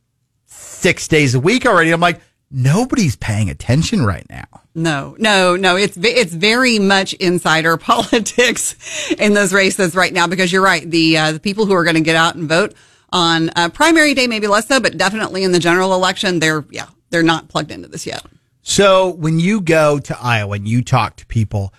six 0.46 1.06
days 1.06 1.34
a 1.34 1.40
week 1.40 1.64
already. 1.64 1.92
I'm 1.92 2.00
like 2.00 2.20
nobody's 2.50 3.14
paying 3.16 3.50
attention 3.50 4.04
right 4.04 4.26
now. 4.28 4.46
No, 4.74 5.14
no, 5.18 5.54
no. 5.54 5.76
It's 5.76 5.96
it's 5.96 6.34
very 6.34 6.78
much 6.78 7.12
insider 7.14 7.76
politics 7.90 8.74
in 9.12 9.34
those 9.34 9.52
races 9.52 9.94
right 9.94 10.12
now 10.12 10.26
because 10.26 10.52
you're 10.52 10.62
right. 10.62 10.88
The 10.88 11.18
uh, 11.18 11.32
the 11.32 11.40
people 11.40 11.66
who 11.66 11.74
are 11.74 11.84
going 11.84 11.96
to 11.96 12.02
get 12.02 12.16
out 12.16 12.34
and 12.34 12.48
vote 12.48 12.74
on 13.10 13.50
uh, 13.56 13.68
primary 13.70 14.14
day 14.14 14.26
maybe 14.26 14.48
less 14.48 14.66
so, 14.66 14.80
but 14.80 14.98
definitely 14.98 15.44
in 15.44 15.52
the 15.52 15.58
general 15.60 15.94
election, 15.94 16.40
they're 16.40 16.64
yeah 16.70 16.86
they're 17.10 17.22
not 17.22 17.48
plugged 17.48 17.70
into 17.70 17.88
this 17.88 18.06
yet. 18.06 18.24
So 18.62 19.10
when 19.10 19.38
you 19.38 19.60
go 19.60 19.98
to 20.00 20.18
Iowa 20.20 20.56
and 20.56 20.68
you 20.68 20.82
talk 20.82 21.16
to 21.16 21.26
people, 21.26 21.72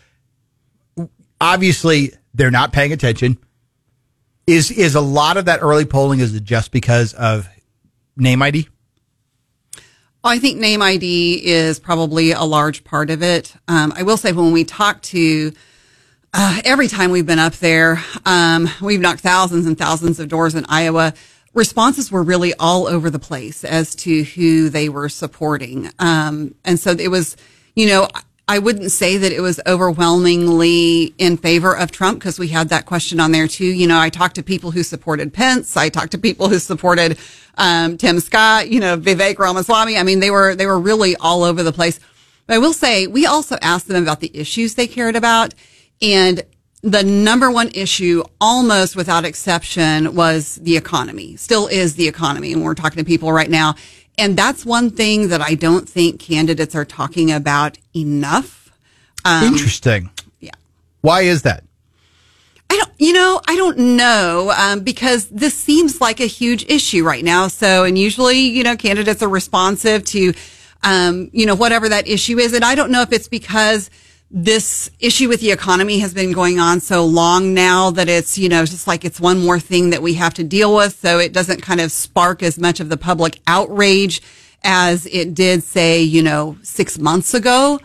obviously 1.40 2.14
they're 2.34 2.52
not 2.52 2.72
paying 2.72 2.94
attention. 2.94 3.38
Is 4.50 4.72
is 4.72 4.96
a 4.96 5.02
lot 5.02 5.38
of 5.38 5.46
that 5.46 5.62
early 5.62 5.86
polling 5.86 6.22
is 6.22 6.40
just 6.42 6.72
because 6.72 7.14
of 7.14 7.48
name 8.18 8.42
ID? 8.42 8.68
I 10.24 10.40
think 10.40 10.58
name 10.58 10.82
ID 10.82 11.46
is 11.46 11.80
probably 11.80 12.32
a 12.32 12.42
large 12.42 12.84
part 12.84 13.12
of 13.12 13.22
it. 13.22 13.54
Um, 13.68 13.94
I 13.96 14.02
will 14.02 14.18
say 14.18 14.32
when 14.32 14.52
we 14.52 14.64
talk 14.64 15.04
to 15.04 15.54
uh, 16.34 16.62
every 16.66 16.88
time 16.88 17.12
we've 17.12 17.28
been 17.28 17.38
up 17.38 17.54
there, 17.58 18.04
um, 18.26 18.68
we've 18.82 19.00
knocked 19.00 19.20
thousands 19.20 19.68
and 19.68 19.78
thousands 19.78 20.20
of 20.20 20.30
doors 20.30 20.56
in 20.56 20.66
Iowa. 20.68 21.14
Responses 21.54 22.12
were 22.12 22.24
really 22.24 22.56
all 22.56 22.88
over 22.88 23.12
the 23.12 23.20
place 23.20 23.64
as 23.64 23.94
to 23.98 24.24
who 24.24 24.70
they 24.70 24.90
were 24.90 25.10
supporting. 25.10 25.92
Um, 26.00 26.56
and 26.66 26.80
so 26.80 26.92
it 26.92 27.10
was, 27.10 27.38
you 27.76 27.88
know, 27.88 28.08
I 28.50 28.58
wouldn't 28.58 28.92
say 28.92 29.16
that 29.16 29.32
it 29.32 29.42
was 29.42 29.60
overwhelmingly 29.68 31.14
in 31.20 31.38
favor 31.38 31.78
of 31.78 31.92
Trump 31.92 32.18
because 32.18 32.40
we 32.40 32.48
had 32.48 32.70
that 32.70 32.88
question 32.88 33.20
on 33.20 33.32
there 33.32 33.48
too. 33.48 33.68
You 33.68 33.86
know, 33.86 34.00
I 34.00 34.10
talked 34.10 34.34
to 34.36 34.44
people 34.44 34.72
who 34.72 34.82
supported 34.82 35.32
Pence. 35.32 35.78
I 35.78 35.90
talked 35.90 36.14
to 36.14 36.18
people 36.18 36.50
who 36.50 36.58
supported 36.58 37.20
um, 37.60 37.96
Tim 37.96 38.20
Scott. 38.20 38.68
You 38.70 38.80
know, 38.80 38.98
Vivek 38.98 39.38
Ramaswamy. 39.38 39.98
I 40.00 40.02
mean, 40.02 40.20
they 40.20 40.32
were 40.32 40.56
they 40.56 40.66
were 40.66 40.80
really 40.80 41.16
all 41.18 41.44
over 41.44 41.62
the 41.62 41.72
place. 41.72 42.00
But 42.48 42.56
I 42.56 42.58
will 42.58 42.74
say 42.74 43.06
we 43.06 43.28
also 43.28 43.56
asked 43.62 43.88
them 43.88 44.02
about 44.02 44.20
the 44.20 44.36
issues 44.36 44.74
they 44.74 44.88
cared 44.88 45.16
about, 45.16 45.54
and 46.02 46.42
the 46.82 47.04
number 47.04 47.52
one 47.52 47.70
issue, 47.76 48.24
almost 48.42 48.96
without 48.96 49.26
exception, 49.26 50.16
was 50.16 50.56
the 50.56 50.76
economy. 50.76 51.36
Still 51.36 51.68
is 51.68 51.96
the 51.96 52.08
economy, 52.08 52.54
and 52.54 52.64
we're 52.64 52.74
talking 52.74 52.98
to 52.98 53.06
people 53.06 53.32
right 53.32 53.50
now. 53.50 53.76
And 54.20 54.38
that's 54.38 54.66
one 54.66 54.90
thing 54.90 55.30
that 55.30 55.42
I 55.42 55.56
don't 55.56 55.88
think 55.88 56.20
candidates 56.20 56.76
are 56.76 56.86
talking 56.86 57.32
about 57.32 57.78
enough. 57.96 58.72
Um, 59.26 59.46
Interesting. 59.46 60.10
Yeah. 60.40 60.52
Why 61.02 61.22
is 61.22 61.44
that? 61.44 61.64
I 62.70 62.78
don't, 62.78 62.92
you 63.00 63.14
know, 63.14 63.42
I 63.48 63.56
don't 63.56 63.78
know, 63.98 64.54
um, 64.56 64.82
because 64.82 65.28
this 65.30 65.56
seems 65.56 66.00
like 66.00 66.20
a 66.20 66.28
huge 66.28 66.66
issue 66.70 67.04
right 67.04 67.24
now. 67.24 67.48
So, 67.48 67.84
and 67.84 67.98
usually, 67.98 68.42
you 68.42 68.64
know, 68.64 68.76
candidates 68.76 69.24
are 69.24 69.30
responsive 69.30 70.06
to, 70.06 70.34
um, 70.84 71.32
you 71.34 71.48
know, 71.48 71.56
whatever 71.56 71.90
that 71.90 72.08
issue 72.08 72.38
is. 72.38 72.54
And 72.54 72.64
I 72.64 72.76
don't 72.76 72.92
know 72.92 73.02
if 73.02 73.12
it's 73.12 73.28
because 73.28 73.90
this 74.32 74.92
issue 75.00 75.28
with 75.28 75.42
the 75.42 75.52
economy 75.52 76.00
has 76.00 76.14
been 76.14 76.32
going 76.32 76.60
on 76.60 76.80
so 76.80 77.04
long 77.06 77.54
now 77.54 77.90
that 77.92 78.08
it's, 78.08 78.38
you 78.38 78.48
know, 78.48 78.64
just 78.66 78.86
like 78.88 79.04
it's 79.04 79.20
one 79.20 79.40
more 79.44 79.60
thing 79.60 79.90
that 79.90 80.02
we 80.04 80.14
have 80.16 80.36
to 80.36 80.44
deal 80.44 80.76
with. 80.76 81.00
So 81.00 81.18
it 81.18 81.34
doesn't 81.34 81.62
kind 81.62 81.82
of 81.82 81.92
spark 81.92 82.44
as 82.44 82.60
much 82.60 82.80
of 82.80 82.90
the 82.90 82.98
public 82.98 83.40
outrage 83.48 84.22
as 84.64 85.08
it 85.08 85.34
did, 85.34 85.64
say, 85.64 86.02
you 86.02 86.22
know, 86.22 86.58
six 86.62 87.00
months 87.00 87.34
ago. 87.34 87.80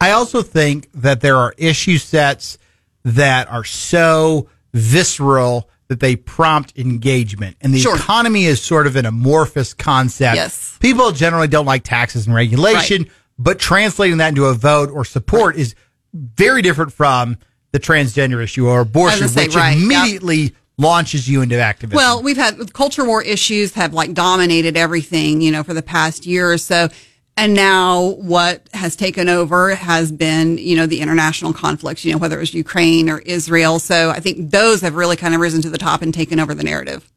I 0.00 0.10
also 0.10 0.42
think 0.42 0.90
that 0.94 1.20
there 1.20 1.36
are 1.36 1.54
issue 1.56 1.96
sets 1.96 2.58
that 3.04 3.50
are 3.50 3.64
so 3.64 4.48
visceral 4.74 5.70
that 5.88 6.00
they 6.00 6.16
prompt 6.16 6.72
engagement. 6.76 7.56
And 7.60 7.72
the 7.72 7.78
Sure. 7.80 7.96
economy 7.96 8.44
is 8.46 8.60
sort 8.60 8.86
of 8.86 8.96
an 8.96 9.06
amorphous 9.06 9.74
concept. 9.74 10.36
Yes. 10.36 10.76
People 10.80 11.12
generally 11.12 11.48
don't 11.48 11.66
like 11.66 11.82
taxes 11.84 12.26
and 12.26 12.34
regulation, 12.34 13.08
but 13.42 13.58
translating 13.58 14.18
that 14.18 14.28
into 14.28 14.44
a 14.44 14.54
vote 14.54 14.90
or 14.90 15.04
support 15.04 15.56
is 15.56 15.74
very 16.14 16.62
different 16.62 16.92
from 16.92 17.38
the 17.72 17.80
transgender 17.80 18.42
issue 18.42 18.68
or 18.68 18.80
abortion, 18.80 19.28
say, 19.28 19.46
which 19.46 19.56
right, 19.56 19.76
yep. 19.76 19.82
immediately 19.82 20.54
launches 20.78 21.28
you 21.28 21.42
into 21.42 21.58
activism. 21.58 21.96
Well, 21.96 22.22
we've 22.22 22.36
had 22.36 22.72
culture 22.72 23.04
war 23.04 23.22
issues 23.22 23.74
have 23.74 23.94
like 23.94 24.14
dominated 24.14 24.76
everything, 24.76 25.40
you 25.40 25.50
know, 25.50 25.62
for 25.62 25.74
the 25.74 25.82
past 25.82 26.26
year 26.26 26.52
or 26.52 26.58
so. 26.58 26.88
And 27.36 27.54
now 27.54 28.10
what 28.18 28.68
has 28.74 28.94
taken 28.94 29.28
over 29.30 29.74
has 29.74 30.12
been, 30.12 30.58
you 30.58 30.76
know, 30.76 30.86
the 30.86 31.00
international 31.00 31.54
conflicts, 31.54 32.04
you 32.04 32.12
know, 32.12 32.18
whether 32.18 32.36
it 32.36 32.40
was 32.40 32.52
Ukraine 32.54 33.08
or 33.08 33.20
Israel. 33.20 33.78
So 33.78 34.10
I 34.10 34.20
think 34.20 34.50
those 34.50 34.82
have 34.82 34.94
really 34.94 35.16
kind 35.16 35.34
of 35.34 35.40
risen 35.40 35.62
to 35.62 35.70
the 35.70 35.78
top 35.78 36.02
and 36.02 36.12
taken 36.12 36.38
over 36.38 36.54
the 36.54 36.62
narrative. 36.62 37.10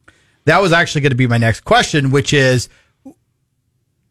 that 0.46 0.62
was 0.62 0.72
actually 0.72 1.02
going 1.02 1.10
to 1.10 1.16
be 1.16 1.26
my 1.26 1.38
next 1.38 1.60
question, 1.60 2.10
which 2.10 2.32
is, 2.32 2.68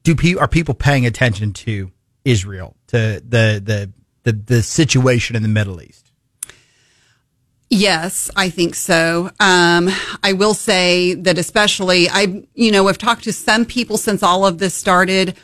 do 0.03 0.15
pe- 0.15 0.35
are 0.35 0.47
people 0.47 0.75
paying 0.75 1.05
attention 1.07 1.51
to 1.53 1.91
Israel, 2.25 2.75
to 2.87 3.21
the 3.27 3.61
the 3.63 3.93
the, 4.23 4.33
the 4.33 4.63
situation 4.63 5.35
in 5.35 5.43
the 5.43 5.49
Middle 5.49 5.81
East? 5.81 6.11
Yes, 7.69 8.29
I 8.35 8.49
think 8.49 8.75
so. 8.75 9.31
Um, 9.39 9.89
I 10.23 10.33
will 10.33 10.53
say 10.53 11.13
that 11.15 11.37
especially 11.37 12.09
I, 12.09 12.43
you 12.53 12.71
know, 12.71 12.87
I've 12.87 12.97
talked 12.97 13.23
to 13.23 13.33
some 13.33 13.65
people 13.65 13.97
since 13.97 14.21
all 14.21 14.45
of 14.45 14.59
this 14.59 14.75
started. 14.75 15.35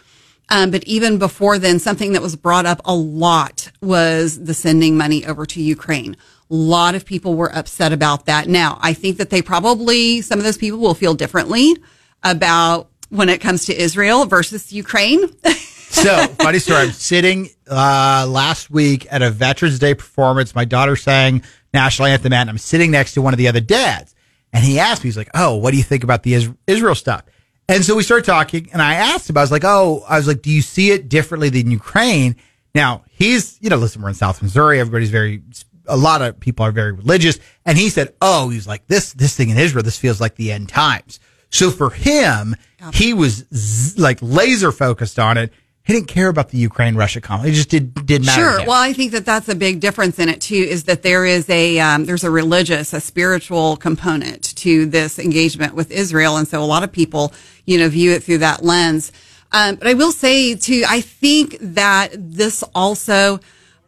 Um, 0.50 0.70
but 0.70 0.84
even 0.84 1.18
before 1.18 1.58
then, 1.58 1.80
something 1.80 2.12
that 2.12 2.22
was 2.22 2.36
brought 2.36 2.66
up 2.66 2.82
a 2.84 2.94
lot 2.94 3.72
was 3.82 4.44
the 4.44 4.54
sending 4.54 4.98
money 4.98 5.26
over 5.26 5.46
to 5.46 5.62
Ukraine. 5.62 6.18
A 6.50 6.54
lot 6.54 6.94
of 6.94 7.06
people 7.06 7.36
were 7.36 7.56
upset 7.56 7.94
about 7.94 8.26
that. 8.26 8.50
Now, 8.50 8.78
I 8.82 8.94
think 8.94 9.18
that 9.18 9.30
they 9.30 9.42
probably, 9.42 10.22
some 10.22 10.40
of 10.40 10.44
those 10.44 10.58
people 10.58 10.80
will 10.80 10.94
feel 10.94 11.14
differently 11.14 11.76
about 12.22 12.90
when 13.10 13.30
it 13.30 13.40
comes 13.40 13.66
to 13.66 13.82
Israel 13.82 14.26
versus 14.26 14.74
Ukraine. 14.74 15.22
So, 15.92 16.26
funny 16.40 16.60
story. 16.60 16.80
I'm 16.84 16.92
sitting 16.92 17.50
uh, 17.70 18.26
last 18.28 18.72
week 18.72 19.06
at 19.12 19.22
a 19.22 19.30
Veterans 19.30 19.78
Day 19.78 19.94
performance. 19.94 20.56
My 20.56 20.66
daughter 20.66 20.96
sang 20.96 21.44
national 21.74 22.08
anthem, 22.08 22.34
and 22.34 22.50
I'm 22.50 22.58
sitting 22.58 22.92
next 22.92 23.14
to 23.14 23.22
one 23.22 23.34
of 23.34 23.38
the 23.38 23.48
other 23.50 23.60
dads, 23.60 24.16
and 24.54 24.64
he 24.64 24.80
asked 24.80 25.04
me, 25.04 25.10
he's 25.10 25.18
like, 25.18 25.30
"Oh, 25.34 25.58
what 25.58 25.72
do 25.72 25.78
you 25.78 25.84
think 25.84 26.04
about 26.04 26.24
the 26.24 26.34
Israel 26.66 26.96
stuff?" 26.96 27.24
And 27.68 27.86
so 27.86 27.96
we 27.96 28.04
started 28.04 28.26
talking, 28.26 28.70
and 28.74 28.82
I 28.82 28.96
asked 28.96 29.30
him, 29.30 29.38
I 29.38 29.42
was 29.42 29.52
like, 29.52 29.64
"Oh, 29.66 30.04
I 30.08 30.18
was 30.18 30.28
like, 30.28 30.42
do 30.42 30.50
you 30.50 30.62
see 30.62 30.92
it 30.92 31.10
differently 31.10 31.50
than 31.50 31.70
Ukraine?" 31.70 32.36
Now 32.74 33.04
he's, 33.12 33.58
you 33.62 33.70
know, 33.70 33.76
listen, 33.76 34.02
we're 34.02 34.10
in 34.10 34.16
South 34.16 34.42
Missouri. 34.42 34.80
Everybody's 34.80 35.12
very, 35.12 35.44
a 35.88 35.98
lot 35.98 36.22
of 36.22 36.40
people 36.40 36.66
are 36.66 36.72
very 36.72 36.94
religious, 36.94 37.38
and 37.66 37.78
he 37.78 37.90
said, 37.90 38.14
"Oh, 38.22 38.50
he's 38.50 38.66
like 38.66 38.88
this, 38.88 39.12
this 39.14 39.36
thing 39.36 39.50
in 39.50 39.58
Israel. 39.58 39.84
This 39.84 39.98
feels 40.00 40.22
like 40.22 40.36
the 40.36 40.52
end 40.54 40.70
times." 40.70 41.20
So 41.50 41.70
for 41.70 41.90
him, 41.90 42.56
he 42.94 43.14
was 43.14 43.44
z- 43.54 44.02
like 44.02 44.20
laser 44.22 44.72
focused 44.72 45.20
on 45.20 45.38
it. 45.38 45.52
He 45.84 45.94
didn't 45.94 46.08
care 46.08 46.30
about 46.30 46.50
the 46.50 46.58
Ukraine 46.60 46.96
Russia 46.96 47.22
conflict. 47.22 47.54
It 47.54 47.56
just 47.56 47.70
did 47.70 48.06
did 48.06 48.24
matter. 48.26 48.60
Sure. 48.60 48.68
Well, 48.68 48.82
I 48.82 48.94
think 48.94 49.12
that 49.14 49.26
that's 49.26 49.50
a 49.50 49.56
big 49.56 49.80
difference 49.80 50.20
in 50.20 50.30
it 50.30 50.40
too. 50.40 50.56
Is 50.56 50.84
that 50.84 51.02
there 51.02 51.26
is 51.26 51.50
a 51.50 51.80
um, 51.80 52.06
there's 52.06 52.24
a 52.24 52.30
religious, 52.30 52.94
a 52.94 53.02
spiritual 53.02 53.78
component 53.78 54.56
to 54.58 54.86
this 54.86 55.18
engagement 55.18 55.74
with 55.74 55.90
Israel, 55.92 56.38
and 56.38 56.48
so 56.48 56.62
a 56.62 56.66
lot 56.66 56.84
of 56.84 56.92
people, 56.92 57.34
you 57.66 57.80
know, 57.80 57.90
view 57.90 58.12
it 58.12 58.24
through 58.24 58.40
that 58.40 58.64
lens. 58.64 59.12
Um, 59.52 59.76
but 59.76 59.88
I 59.88 59.96
will 59.96 60.12
say 60.12 60.56
too, 60.56 60.84
I 60.88 61.02
think 61.02 61.58
that 61.60 62.10
this 62.14 62.64
also 62.76 63.40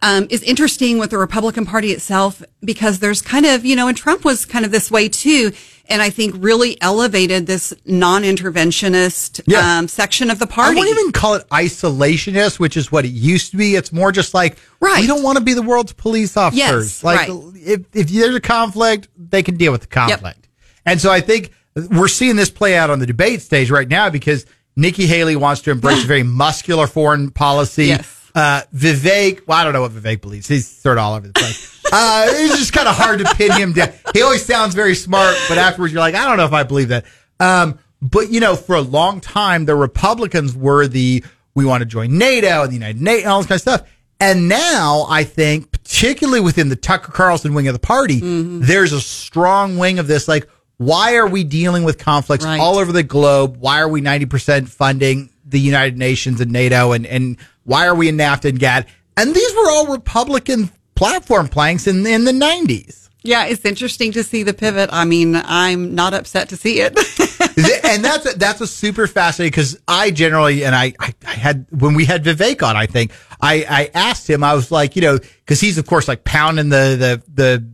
um, 0.03 0.27
is 0.29 0.43
interesting 0.43 0.97
with 0.99 1.09
the 1.11 1.17
Republican 1.17 1.65
Party 1.65 1.91
itself 1.91 2.43
because 2.63 2.99
there's 2.99 3.21
kind 3.21 3.45
of, 3.45 3.65
you 3.65 3.75
know, 3.75 3.87
and 3.87 3.97
Trump 3.97 4.23
was 4.25 4.45
kind 4.45 4.65
of 4.65 4.71
this 4.71 4.91
way 4.91 5.07
too. 5.09 5.51
And 5.89 6.01
I 6.01 6.09
think 6.11 6.35
really 6.37 6.79
elevated 6.81 7.45
this 7.47 7.73
non-interventionist 7.85 9.41
Yeah. 9.47 9.77
um, 9.79 9.87
section 9.87 10.29
of 10.29 10.39
the 10.39 10.47
party. 10.47 10.77
I 10.77 10.79
wouldn't 10.79 10.99
even 10.99 11.11
call 11.11 11.35
it 11.35 11.47
isolationist, 11.49 12.59
which 12.59 12.77
is 12.77 12.91
what 12.91 13.05
it 13.05 13.09
used 13.11 13.51
to 13.51 13.57
be. 13.57 13.75
It's 13.75 13.91
more 13.91 14.11
just 14.11 14.33
like 14.33 14.57
Right. 14.79 15.01
we 15.01 15.07
don't 15.07 15.23
want 15.23 15.37
to 15.37 15.43
be 15.43 15.53
the 15.53 15.61
world's 15.61 15.93
police 15.93 16.37
officers. 16.37 16.57
Yes, 16.57 17.03
like 17.03 17.27
right. 17.27 17.39
if 17.55 17.81
if 17.93 18.09
there's 18.09 18.35
a 18.35 18.41
conflict, 18.41 19.07
they 19.17 19.43
can 19.43 19.55
deal 19.57 19.71
with 19.71 19.81
the 19.81 19.87
conflict. 19.87 20.47
And 20.85 20.99
so 21.01 21.11
I 21.11 21.21
think 21.21 21.51
we're 21.75 22.07
seeing 22.07 22.35
this 22.35 22.49
play 22.49 22.75
out 22.75 22.89
on 22.89 22.99
the 22.99 23.05
debate 23.05 23.41
stage 23.41 23.71
right 23.71 23.87
now 23.87 24.09
because 24.09 24.45
Nikki 24.75 25.05
Haley 25.05 25.35
wants 25.35 25.61
to 25.61 25.71
embrace 25.71 26.03
a 26.03 26.07
very 26.13 26.23
muscular 26.23 26.87
foreign 26.87 27.29
policy. 27.31 27.87
Yes. 27.87 28.22
Uh, 28.35 28.61
Vivek, 28.75 29.45
well, 29.47 29.57
I 29.59 29.63
don't 29.63 29.73
know 29.73 29.81
what 29.81 29.91
Vivek 29.91 30.21
believes. 30.21 30.47
He's 30.47 30.67
sort 30.67 30.97
of 30.97 31.03
all 31.03 31.13
over 31.15 31.27
the 31.27 31.33
place. 31.33 31.69
Uh, 31.91 32.25
it's 32.27 32.57
just 32.57 32.73
kind 32.73 32.87
of 32.87 32.95
hard 32.95 33.19
to 33.19 33.25
pin 33.35 33.51
him 33.51 33.73
down. 33.73 33.89
He 34.13 34.21
always 34.23 34.43
sounds 34.43 34.73
very 34.73 34.95
smart, 34.95 35.35
but 35.47 35.57
afterwards 35.59 35.93
you're 35.93 35.99
like, 36.01 36.15
I 36.15 36.25
don't 36.25 36.37
know 36.37 36.45
if 36.45 36.53
I 36.53 36.63
believe 36.63 36.87
that. 36.89 37.05
Um, 37.39 37.77
but 38.01 38.29
you 38.31 38.39
know, 38.39 38.55
for 38.55 38.75
a 38.75 38.81
long 38.81 39.21
time, 39.21 39.65
the 39.65 39.75
Republicans 39.75 40.55
were 40.55 40.87
the, 40.87 41.23
we 41.53 41.65
want 41.65 41.81
to 41.81 41.85
join 41.85 42.17
NATO 42.17 42.63
and 42.63 42.69
the 42.71 42.75
United 42.75 42.99
Nations 43.01 43.23
and 43.25 43.31
all 43.31 43.39
this 43.41 43.47
kind 43.47 43.57
of 43.57 43.61
stuff. 43.61 43.89
And 44.19 44.47
now 44.49 45.05
I 45.09 45.23
think, 45.25 45.71
particularly 45.71 46.39
within 46.39 46.69
the 46.69 46.75
Tucker 46.75 47.11
Carlson 47.11 47.53
wing 47.53 47.67
of 47.67 47.73
the 47.73 47.79
party, 47.79 48.19
there's 48.23 48.93
a 48.93 49.01
strong 49.01 49.77
wing 49.77 49.99
of 49.99 50.07
this, 50.07 50.27
like, 50.27 50.47
why 50.77 51.15
are 51.17 51.27
we 51.27 51.43
dealing 51.43 51.83
with 51.83 51.97
conflicts 51.99 52.43
Right. 52.45 52.59
all 52.59 52.77
over 52.79 52.91
the 52.91 53.03
globe? 53.03 53.57
Why 53.57 53.79
are 53.81 53.87
we 53.87 54.01
90% 54.01 54.67
funding 54.69 55.29
the 55.45 55.59
United 55.59 55.97
Nations 55.97 56.41
and 56.41 56.51
NATO? 56.51 56.93
And, 56.93 57.05
and 57.05 57.37
why 57.63 57.87
are 57.87 57.95
we 57.95 58.09
in 58.09 58.17
NAFTA 58.17 58.49
and 58.49 58.59
GATT? 58.59 58.87
And 59.17 59.33
these 59.33 59.53
were 59.53 59.69
all 59.69 59.87
Republican 59.87 60.69
platform 60.95 61.47
planks 61.47 61.87
in, 61.87 62.05
in 62.05 62.25
the 62.25 62.31
90s. 62.31 63.03
Yeah, 63.25 63.45
it's 63.45 63.63
interesting 63.63 64.11
to 64.13 64.23
see 64.23 64.43
the 64.43 64.53
pivot. 64.53 64.89
I 64.91 65.05
mean, 65.05 65.35
I'm 65.35 65.95
not 65.95 66.13
upset 66.13 66.49
to 66.49 66.57
see 66.57 66.81
it. 66.81 66.97
and 67.85 68.03
that's 68.03 68.33
a, 68.33 68.37
that's 68.37 68.59
a 68.59 68.67
super 68.67 69.07
fascinating 69.07 69.51
because 69.51 69.79
I 69.87 70.11
generally 70.11 70.65
and 70.65 70.75
I, 70.75 70.93
I 70.99 71.13
I 71.25 71.31
had 71.31 71.65
when 71.69 71.93
we 71.93 72.03
had 72.03 72.25
Vivek 72.25 72.61
on, 72.67 72.75
I 72.75 72.85
think 72.85 73.11
I 73.39 73.65
I 73.69 73.91
asked 73.93 74.29
him 74.29 74.43
I 74.43 74.53
was 74.53 74.71
like 74.71 74.97
you 74.97 75.01
know 75.01 75.19
because 75.19 75.61
he's 75.61 75.77
of 75.77 75.85
course 75.85 76.09
like 76.09 76.25
pounding 76.25 76.67
the 76.67 76.97
the 76.99 77.23
the 77.33 77.65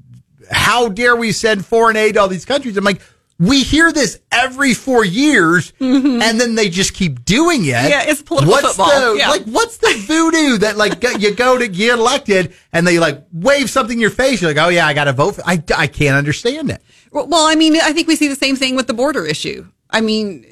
how 0.52 0.88
dare 0.88 1.16
we 1.16 1.32
send 1.32 1.66
foreign 1.66 1.98
aid 1.98 2.14
to 2.14 2.22
all 2.22 2.28
these 2.28 2.46
countries? 2.46 2.78
I'm 2.78 2.84
like 2.84 3.02
we 3.40 3.64
hear 3.64 3.92
this 3.94 4.20
every 4.32 4.74
four 4.74 5.06
years, 5.06 5.72
and 5.80 6.22
then 6.22 6.56
they 6.56 6.70
just 6.70 6.94
keep 6.94 7.24
doing 7.24 7.66
it. 7.66 7.70
Mm-hmm. 7.74 7.90
Yeah, 7.90 8.04
it's 8.06 8.22
political 8.22 8.52
what's 8.52 8.68
football. 8.76 9.14
The, 9.14 9.18
Yeah. 9.18 9.30
Like, 9.30 9.46
what's 9.46 9.78
the 9.78 9.94
voodoo 10.06 10.58
that 10.58 10.78
like 10.78 11.02
you 11.20 11.34
go 11.34 11.58
to 11.58 11.68
get 11.68 11.98
elected 11.98 12.54
and 12.74 12.86
they 12.86 13.00
like 13.00 13.24
wave 13.32 13.70
something 13.70 13.98
in 13.98 14.02
your 14.02 14.10
face? 14.10 14.42
You're 14.42 14.54
like, 14.54 14.64
oh 14.64 14.70
yeah, 14.70 14.86
I 14.86 14.94
got 14.94 15.06
to 15.06 15.14
vote. 15.14 15.36
For, 15.36 15.44
I 15.46 15.64
I 15.76 15.88
can't 15.88 16.18
understand 16.18 16.70
it. 16.70 16.82
Well, 17.12 17.28
I 17.34 17.56
mean, 17.56 17.78
I 17.78 17.94
think 17.94 18.08
we 18.08 18.16
see 18.16 18.28
the 18.28 18.36
same 18.36 18.56
thing 18.56 18.76
with 18.76 18.88
the 18.88 18.94
border 18.94 19.26
issue. 19.26 19.66
I 19.90 20.02
mean, 20.02 20.46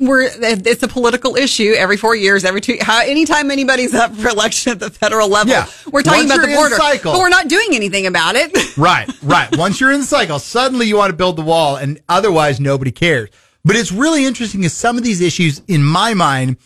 we're 0.00 0.28
it's 0.32 0.82
a 0.82 0.88
political 0.88 1.36
issue 1.36 1.72
every 1.76 1.96
four 1.96 2.14
years, 2.16 2.44
every 2.44 2.60
two. 2.60 2.76
How, 2.80 3.02
anytime 3.02 3.50
anybody's 3.50 3.94
up 3.94 4.14
for 4.14 4.28
election 4.28 4.72
at 4.72 4.80
the 4.80 4.90
federal 4.90 5.28
level, 5.28 5.52
Yeah. 5.52 5.66
we're 5.90 6.02
talking 6.02 6.28
Once 6.28 6.34
about 6.34 6.46
the 6.48 6.54
border, 6.54 6.76
cycle- 6.76 7.12
but 7.12 7.18
we're 7.18 7.28
not 7.28 7.48
doing 7.48 7.68
anything 7.72 8.06
about 8.06 8.34
it. 8.36 8.52
Right, 8.76 9.08
right. 9.22 9.56
Once 9.56 9.80
you're 9.80 9.92
in 9.92 10.00
the 10.00 10.06
cycle, 10.06 10.38
suddenly 10.40 10.86
you 10.86 10.96
want 10.96 11.10
to 11.10 11.16
build 11.16 11.36
the 11.36 11.42
wall, 11.42 11.76
and 11.76 12.00
otherwise 12.08 12.58
nobody 12.58 12.90
cares. 12.90 13.30
But 13.64 13.76
it's 13.76 13.92
really 13.92 14.24
interesting 14.26 14.64
is 14.64 14.72
some 14.72 14.96
of 14.98 15.04
these 15.04 15.20
issues, 15.20 15.62
in 15.68 15.82
my 15.82 16.12
mind, 16.14 16.56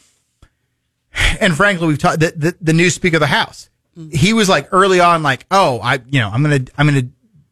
and 1.40 1.54
frankly, 1.56 1.86
we've 1.88 1.98
talked 1.98 2.20
the, 2.20 2.32
the 2.36 2.56
the 2.60 2.72
new 2.72 2.90
Speaker 2.90 3.16
of 3.16 3.20
the 3.20 3.26
House. 3.26 3.68
He 4.12 4.32
was 4.32 4.48
like 4.48 4.68
early 4.72 5.00
on, 5.00 5.22
like, 5.22 5.44
oh, 5.50 5.80
I, 5.80 5.94
you 6.08 6.20
know, 6.20 6.30
I'm 6.30 6.42
gonna, 6.42 6.60
I'm 6.76 6.86
gonna, 6.86 7.08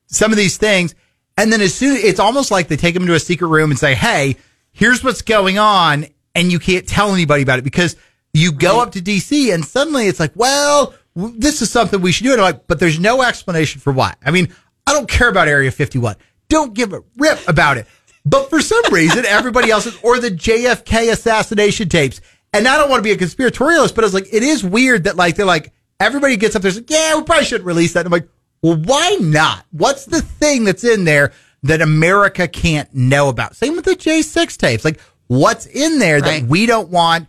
some 0.07 0.31
of 0.31 0.37
these 0.39 0.57
things, 0.57 0.95
and 1.37 1.53
then 1.53 1.61
as 1.61 1.75
soon, 1.75 1.97
it's 1.97 2.21
almost 2.21 2.51
like 2.51 2.69
they 2.69 2.77
take 2.77 2.95
him 2.97 3.03
into 3.03 3.15
a 3.15 3.21
secret 3.21 3.49
room 3.49 3.71
and 3.71 3.79
say, 3.79 3.95
hey, 3.95 4.37
here's 4.77 5.03
what's 5.03 5.23
going 5.23 5.59
on, 5.59 6.07
and 6.35 6.53
you 6.53 6.59
can't 6.59 6.87
tell 6.87 7.13
anybody 7.13 7.43
about 7.43 7.59
it 7.59 7.63
because 7.63 7.97
you 8.35 8.53
go 8.53 8.81
up 8.81 8.93
to 8.93 9.01
DC 9.01 9.53
and 9.53 9.65
suddenly 9.65 10.07
it's 10.07 10.21
like, 10.21 10.33
well, 10.35 10.95
this 11.15 11.63
is 11.63 11.71
something 11.71 12.03
we 12.03 12.13
should 12.13 12.25
do. 12.25 12.33
And 12.33 12.41
I'm 12.41 12.53
like, 12.53 12.67
but 12.67 12.79
there's 12.79 13.01
no 13.01 13.23
explanation 13.23 13.81
for 13.81 13.93
why. 13.93 14.15
I 14.25 14.31
mean, 14.31 14.55
I 14.87 14.93
don't 14.93 15.09
care 15.09 15.31
about 15.31 15.49
Area 15.49 15.71
51. 15.71 16.17
Don't 16.49 16.75
give 16.75 16.93
a 16.93 17.03
rip 17.17 17.41
about 17.49 17.79
it. 17.79 17.87
But 18.27 18.51
for 18.51 18.61
some 18.61 18.83
reason, 18.93 19.25
everybody 19.27 19.71
else 19.71 19.87
is, 19.87 19.99
or 20.03 20.21
the 20.21 20.31
JFK 20.31 21.11
assassination 21.11 21.89
tapes. 21.89 22.21
And 22.53 22.69
I 22.69 22.77
don't 22.77 22.91
want 22.91 23.03
to 23.03 23.03
be 23.03 23.13
a 23.13 23.17
conspiratorialist, 23.17 23.95
but 23.95 24.05
it's 24.05 24.15
like, 24.15 24.33
it 24.33 24.43
is 24.43 24.63
weird 24.63 25.05
that 25.05 25.17
like, 25.17 25.37
they're 25.37 25.47
like, 25.47 25.73
everybody 25.99 26.37
gets 26.37 26.55
up 26.55 26.63
there, 26.63 26.71
and 26.71 26.81
like, 26.81 26.91
yeah, 26.91 27.17
we 27.17 27.23
probably 27.23 27.47
shouldn't 27.47 27.67
release 27.67 27.95
that. 27.95 28.05
And 28.05 28.15
I'm 28.15 28.21
like, 28.21 28.29
well, 28.61 28.77
why 28.77 29.17
not? 29.21 29.65
What's 29.71 30.05
the 30.05 30.21
thing 30.21 30.65
that's 30.65 30.85
in 30.85 31.05
there 31.05 31.33
that 31.67 31.81
America 31.83 32.49
can't 32.49 32.93
know 32.95 33.29
about? 33.29 33.57
Same 33.57 33.77
with 33.77 33.85
the 33.85 33.97
J6 33.97 34.57
tapes. 34.57 34.85
Like, 34.85 35.01
what's 35.29 35.67
in 35.67 35.99
there 35.99 36.21
Right. 36.21 36.41
that 36.41 36.49
we 36.49 36.67
don't 36.67 36.89
want, 36.91 37.29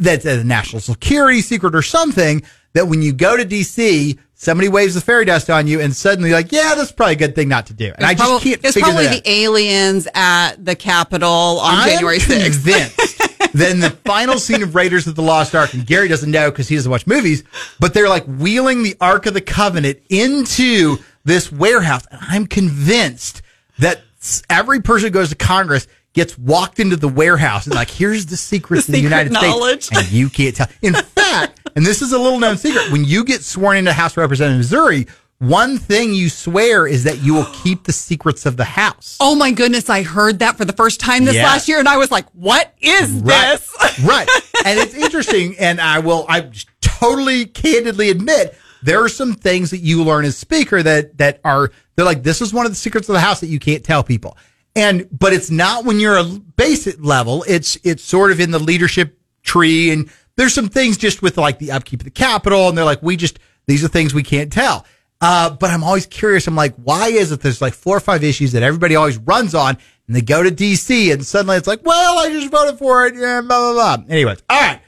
that's 0.00 0.24
a 0.24 0.42
national 0.44 0.80
security 0.80 1.40
secret 1.40 1.74
or 1.74 1.82
something 1.82 2.42
that 2.74 2.86
when 2.88 3.02
you 3.02 3.12
go 3.12 3.36
to 3.36 3.44
DC, 3.44 4.18
somebody 4.34 4.68
waves 4.68 4.94
the 4.94 5.00
fairy 5.00 5.24
dust 5.24 5.48
on 5.50 5.66
you 5.66 5.80
and 5.80 5.94
suddenly 5.96 6.30
like, 6.32 6.52
yeah, 6.52 6.74
that's 6.76 6.92
probably 6.92 7.14
a 7.14 7.18
good 7.18 7.34
thing 7.34 7.48
not 7.48 7.66
to 7.66 7.72
do. 7.74 7.92
And 7.96 8.04
I 8.04 8.14
just 8.14 8.22
Probably- 8.28 8.50
can't 8.50 8.64
it's 8.64 8.74
figure 8.74 8.90
probably 8.92 9.06
the 9.08 9.30
aliens 9.30 10.06
at 10.14 10.64
the 10.64 10.74
Capitol 10.76 11.28
on 11.60 11.74
I 11.78 11.88
January 11.90 12.18
6th. 12.18 12.44
convinced 12.44 13.18
that 13.54 13.80
the 13.80 13.90
final 14.04 14.38
scene 14.38 14.62
of 14.62 14.74
Raiders 14.74 15.06
of 15.06 15.14
the 15.16 15.22
Lost 15.22 15.54
Ark, 15.54 15.72
and 15.74 15.86
Gary 15.86 16.06
doesn't 16.08 16.30
know 16.30 16.50
because 16.50 16.68
he 16.68 16.76
doesn't 16.76 16.90
watch 16.90 17.06
movies, 17.06 17.42
but 17.80 17.94
they're 17.94 18.08
like 18.08 18.24
wheeling 18.26 18.82
the 18.82 18.94
Ark 19.00 19.26
of 19.26 19.34
the 19.34 19.40
Covenant 19.40 19.98
into 20.10 20.98
this 21.24 21.50
warehouse. 21.50 22.06
And 22.10 22.20
I'm 22.22 22.46
convinced 22.46 23.42
that 23.78 24.02
every 24.50 24.80
person 24.80 25.06
who 25.08 25.10
goes 25.12 25.28
to 25.30 25.34
Congress 25.36 25.86
gets 26.14 26.36
walked 26.38 26.80
into 26.80 26.96
the 26.96 27.08
warehouse 27.08 27.66
and 27.66 27.74
like, 27.74 27.90
here's 27.90 28.26
the 28.26 28.36
secrets 28.36 28.86
The 28.86 28.92
of 28.92 28.96
the 28.96 29.00
United 29.02 29.32
knowledge. 29.32 29.84
States. 29.84 30.02
And 30.04 30.12
you 30.12 30.28
can't 30.30 30.56
tell. 30.56 30.66
In 30.82 30.94
fact, 30.94 31.60
and 31.76 31.84
this 31.86 32.02
is 32.02 32.12
a 32.12 32.18
little 32.18 32.38
known 32.40 32.56
secret, 32.56 32.90
when 32.90 33.04
you 33.04 33.24
get 33.24 33.42
sworn 33.42 33.76
into 33.76 33.92
House 33.92 34.16
Representative 34.16 34.58
Missouri, 34.58 35.06
one 35.38 35.78
thing 35.78 36.12
you 36.14 36.28
swear 36.28 36.84
is 36.88 37.04
that 37.04 37.22
you 37.22 37.34
will 37.34 37.46
keep 37.52 37.84
the 37.84 37.92
secrets 37.92 38.44
of 38.46 38.56
the 38.56 38.64
House. 38.64 39.16
Oh 39.20 39.36
my 39.36 39.52
goodness, 39.52 39.88
I 39.88 40.02
heard 40.02 40.40
that 40.40 40.56
for 40.56 40.64
the 40.64 40.72
first 40.72 40.98
time 40.98 41.24
this 41.24 41.36
last 41.36 41.68
year 41.68 41.78
and 41.78 41.86
I 41.88 41.96
was 41.98 42.10
like, 42.10 42.26
what 42.30 42.74
is 42.80 43.12
Right. 43.12 43.52
this? 43.52 44.00
right. 44.04 44.28
And 44.66 44.80
it's 44.80 44.94
interesting. 45.04 45.56
And 45.60 45.80
I 45.80 46.00
will, 46.00 46.26
I 46.28 46.50
totally 46.80 47.44
candidly 47.46 48.10
admit 48.10 48.58
there 48.82 49.02
are 49.02 49.08
some 49.08 49.34
things 49.34 49.70
that 49.70 49.78
you 49.78 50.04
learn 50.04 50.24
as 50.24 50.36
speaker 50.36 50.82
that, 50.82 51.18
that 51.18 51.40
are, 51.44 51.70
they're 51.96 52.04
like, 52.04 52.22
this 52.22 52.40
is 52.40 52.52
one 52.52 52.66
of 52.66 52.72
the 52.72 52.76
secrets 52.76 53.08
of 53.08 53.14
the 53.14 53.20
house 53.20 53.40
that 53.40 53.48
you 53.48 53.58
can't 53.58 53.84
tell 53.84 54.02
people. 54.02 54.36
And, 54.76 55.08
but 55.10 55.32
it's 55.32 55.50
not 55.50 55.84
when 55.84 55.98
you're 55.98 56.18
a 56.18 56.24
basic 56.24 56.96
level. 57.00 57.44
It's, 57.48 57.76
it's 57.82 58.02
sort 58.02 58.30
of 58.30 58.40
in 58.40 58.50
the 58.50 58.58
leadership 58.58 59.18
tree. 59.42 59.90
And 59.90 60.10
there's 60.36 60.54
some 60.54 60.68
things 60.68 60.96
just 60.96 61.22
with 61.22 61.36
like 61.36 61.58
the 61.58 61.72
upkeep 61.72 62.00
of 62.00 62.04
the 62.04 62.10
Capitol 62.10 62.68
And 62.68 62.78
they're 62.78 62.84
like, 62.84 63.02
we 63.02 63.16
just, 63.16 63.38
these 63.66 63.84
are 63.84 63.88
things 63.88 64.14
we 64.14 64.22
can't 64.22 64.52
tell. 64.52 64.86
Uh, 65.20 65.50
but 65.50 65.70
I'm 65.70 65.82
always 65.82 66.06
curious. 66.06 66.46
I'm 66.46 66.54
like, 66.54 66.74
why 66.76 67.08
is 67.08 67.32
it 67.32 67.40
there's 67.40 67.60
like 67.60 67.74
four 67.74 67.96
or 67.96 68.00
five 68.00 68.22
issues 68.22 68.52
that 68.52 68.62
everybody 68.62 68.94
always 68.94 69.18
runs 69.18 69.54
on 69.54 69.76
and 70.06 70.16
they 70.16 70.22
go 70.22 70.42
to 70.42 70.50
DC 70.50 71.12
and 71.12 71.26
suddenly 71.26 71.56
it's 71.56 71.66
like, 71.66 71.84
well, 71.84 72.18
I 72.18 72.30
just 72.30 72.50
voted 72.50 72.78
for 72.78 73.06
it. 73.06 73.16
Yeah, 73.16 73.40
blah, 73.40 73.72
blah, 73.72 73.96
blah. 73.96 74.04
Anyways. 74.08 74.42
All 74.48 74.60
right. 74.60 74.80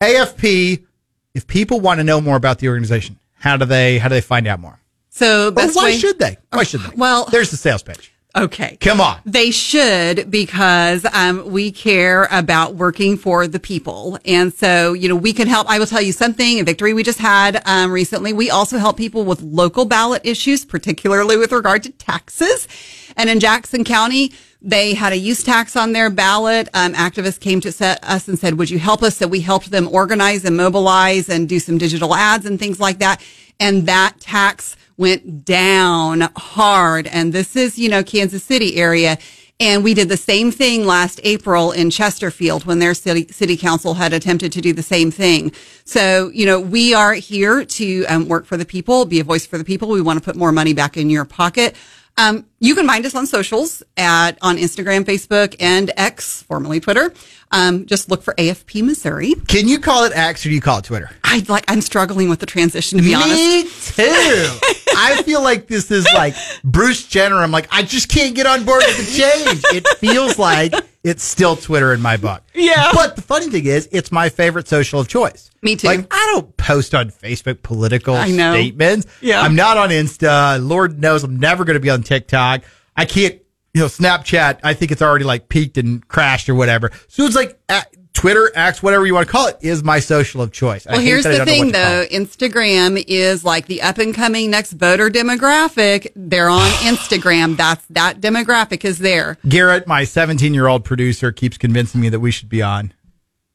AFP. 0.00 0.84
If 1.32 1.46
people 1.46 1.80
want 1.80 1.98
to 1.98 2.04
know 2.04 2.20
more 2.20 2.36
about 2.36 2.58
the 2.58 2.68
organization, 2.68 3.18
how 3.40 3.56
do 3.56 3.64
they, 3.64 3.98
how 3.98 4.08
do 4.08 4.14
they 4.14 4.20
find 4.20 4.46
out 4.46 4.60
more? 4.60 4.78
So 5.08 5.48
Or 5.48 5.50
best 5.50 5.74
why 5.74 5.84
way, 5.86 5.96
should 5.98 6.18
they? 6.18 6.38
Why 6.50 6.62
should 6.62 6.80
they? 6.82 6.94
well- 6.96 7.26
there's 7.26 7.50
the 7.50 7.56
sales 7.56 7.82
pitch. 7.82 8.12
Okay. 8.36 8.76
Come 8.80 9.00
on. 9.00 9.18
They 9.26 9.50
should 9.50 10.30
because 10.30 11.04
um, 11.12 11.50
we 11.50 11.72
care 11.72 12.28
about 12.30 12.76
working 12.76 13.16
for 13.16 13.48
the 13.48 13.58
people. 13.58 14.20
And 14.24 14.54
so, 14.54 14.92
you 14.92 15.08
know, 15.08 15.16
we 15.16 15.32
can 15.32 15.48
help. 15.48 15.68
I 15.68 15.80
will 15.80 15.86
tell 15.86 16.00
you 16.00 16.12
something, 16.12 16.60
a 16.60 16.62
victory 16.62 16.94
we 16.94 17.02
just 17.02 17.18
had 17.18 17.60
um, 17.66 17.90
recently. 17.90 18.32
We 18.32 18.48
also 18.48 18.78
help 18.78 18.96
people 18.96 19.24
with 19.24 19.42
local 19.42 19.84
ballot 19.84 20.22
issues, 20.24 20.64
particularly 20.64 21.36
with 21.38 21.50
regard 21.50 21.82
to 21.82 21.90
taxes. 21.90 22.68
And 23.16 23.28
in 23.28 23.40
Jackson 23.40 23.82
County, 23.82 24.32
they 24.62 24.94
had 24.94 25.12
a 25.12 25.16
use 25.16 25.42
tax 25.42 25.74
on 25.74 25.92
their 25.92 26.10
ballot. 26.10 26.68
Um, 26.74 26.92
activists 26.94 27.40
came 27.40 27.60
to 27.62 27.68
us 28.02 28.28
and 28.28 28.38
said, 28.38 28.58
would 28.58 28.70
you 28.70 28.78
help 28.78 29.02
us? 29.02 29.16
So 29.16 29.26
we 29.26 29.40
helped 29.40 29.70
them 29.70 29.88
organize 29.88 30.44
and 30.44 30.56
mobilize 30.56 31.28
and 31.28 31.48
do 31.48 31.58
some 31.58 31.78
digital 31.78 32.14
ads 32.14 32.44
and 32.44 32.58
things 32.58 32.78
like 32.78 32.98
that. 32.98 33.22
And 33.58 33.86
that 33.86 34.20
tax 34.20 34.76
went 34.96 35.44
down 35.44 36.28
hard. 36.36 37.06
And 37.06 37.32
this 37.32 37.56
is, 37.56 37.78
you 37.78 37.88
know, 37.88 38.02
Kansas 38.02 38.44
City 38.44 38.76
area. 38.76 39.18
And 39.58 39.84
we 39.84 39.92
did 39.92 40.08
the 40.08 40.16
same 40.16 40.50
thing 40.50 40.86
last 40.86 41.20
April 41.22 41.72
in 41.72 41.90
Chesterfield 41.90 42.64
when 42.64 42.78
their 42.78 42.94
city, 42.94 43.30
city 43.30 43.58
council 43.58 43.92
had 43.94 44.14
attempted 44.14 44.52
to 44.52 44.60
do 44.62 44.72
the 44.72 44.82
same 44.82 45.10
thing. 45.10 45.52
So, 45.84 46.30
you 46.32 46.46
know, 46.46 46.58
we 46.58 46.94
are 46.94 47.12
here 47.12 47.64
to 47.66 48.04
um, 48.06 48.28
work 48.28 48.46
for 48.46 48.56
the 48.56 48.64
people, 48.64 49.04
be 49.04 49.20
a 49.20 49.24
voice 49.24 49.46
for 49.46 49.58
the 49.58 49.64
people. 49.64 49.88
We 49.88 50.00
want 50.00 50.18
to 50.18 50.24
put 50.24 50.34
more 50.34 50.52
money 50.52 50.72
back 50.72 50.96
in 50.96 51.10
your 51.10 51.26
pocket. 51.26 51.76
Um, 52.20 52.44
you 52.58 52.74
can 52.74 52.86
find 52.86 53.06
us 53.06 53.14
on 53.14 53.26
socials 53.26 53.82
at 53.96 54.32
on 54.42 54.58
Instagram, 54.58 55.04
Facebook, 55.04 55.56
and 55.58 55.90
X, 55.96 56.42
formerly 56.42 56.78
Twitter. 56.78 57.14
Um, 57.50 57.86
just 57.86 58.10
look 58.10 58.22
for 58.22 58.34
AFP 58.34 58.84
Missouri. 58.84 59.34
Can 59.48 59.66
you 59.66 59.78
call 59.78 60.04
it 60.04 60.12
X 60.14 60.44
or 60.44 60.50
do 60.50 60.54
you 60.54 60.60
call 60.60 60.78
it 60.78 60.84
Twitter? 60.84 61.10
I 61.24 61.44
like. 61.48 61.64
I'm 61.68 61.80
struggling 61.80 62.28
with 62.28 62.40
the 62.40 62.46
transition 62.46 62.98
to 62.98 63.04
be 63.04 63.14
honest. 63.14 63.32
Me 63.32 63.62
too. 63.64 64.58
I 64.96 65.22
feel 65.24 65.42
like 65.42 65.66
this 65.66 65.90
is 65.90 66.06
like 66.14 66.34
Bruce 66.62 67.06
Jenner. 67.06 67.36
I'm 67.36 67.52
like, 67.52 67.68
I 67.72 67.82
just 67.82 68.08
can't 68.10 68.34
get 68.34 68.46
on 68.46 68.64
board 68.64 68.82
with 68.86 68.98
the 68.98 69.18
change. 69.18 69.62
It 69.74 69.88
feels 69.98 70.38
like 70.38 70.74
it's 71.02 71.22
still 71.22 71.56
Twitter 71.56 71.92
in 71.92 72.02
my 72.02 72.16
book. 72.16 72.42
Yeah. 72.54 72.90
But 72.92 73.16
the 73.16 73.22
funny 73.22 73.48
thing 73.48 73.66
is, 73.66 73.88
it's 73.90 74.12
my 74.12 74.28
favorite 74.28 74.68
social 74.68 75.00
of 75.00 75.08
choice. 75.08 75.50
Me 75.62 75.76
too. 75.76 75.86
Like, 75.86 76.06
I 76.10 76.32
don't 76.34 76.56
post 76.56 76.94
on 76.94 77.10
Facebook 77.10 77.62
political 77.62 78.14
I 78.14 78.30
know. 78.30 78.52
statements. 78.52 79.06
Yeah. 79.20 79.40
I'm 79.40 79.54
not 79.54 79.76
on 79.78 79.90
Insta. 79.90 80.66
Lord 80.66 81.00
knows 81.00 81.24
I'm 81.24 81.38
never 81.38 81.64
going 81.64 81.74
to 81.74 81.80
be 81.80 81.90
on 81.90 82.02
TikTok. 82.02 82.62
I 82.96 83.04
can't, 83.04 83.36
you 83.72 83.80
know, 83.82 83.86
Snapchat. 83.86 84.60
I 84.62 84.74
think 84.74 84.92
it's 84.92 85.02
already 85.02 85.24
like 85.24 85.48
peaked 85.48 85.78
and 85.78 86.06
crashed 86.06 86.48
or 86.48 86.54
whatever. 86.54 86.90
So 87.08 87.24
it's 87.24 87.36
like 87.36 87.58
uh, 87.68 87.82
Twitter, 88.12 88.50
X, 88.54 88.82
whatever 88.82 89.06
you 89.06 89.14
want 89.14 89.26
to 89.26 89.30
call 89.32 89.46
it, 89.46 89.56
is 89.60 89.82
my 89.84 90.00
social 90.00 90.42
of 90.42 90.50
choice. 90.52 90.84
Well, 90.84 90.98
hate 90.98 91.06
here's 91.06 91.24
that 91.24 91.34
I 91.42 91.44
the 91.44 91.44
thing 91.46 91.66
what 91.66 91.72
to 91.74 91.78
call 91.80 91.90
though. 91.90 92.06
Instagram 92.06 93.04
is 93.06 93.44
like 93.44 93.66
the 93.66 93.82
up 93.82 93.98
and 93.98 94.14
coming 94.14 94.50
next 94.50 94.72
voter 94.72 95.08
demographic. 95.10 96.08
They're 96.16 96.48
on 96.48 96.68
Instagram. 96.80 97.56
That's 97.56 97.84
that 97.90 98.20
demographic 98.20 98.84
is 98.84 98.98
there. 98.98 99.38
Garrett, 99.48 99.86
my 99.86 100.04
17 100.04 100.52
year 100.54 100.66
old 100.66 100.84
producer, 100.84 101.32
keeps 101.32 101.56
convincing 101.56 102.00
me 102.00 102.08
that 102.08 102.20
we 102.20 102.30
should 102.30 102.48
be 102.48 102.62
on. 102.62 102.92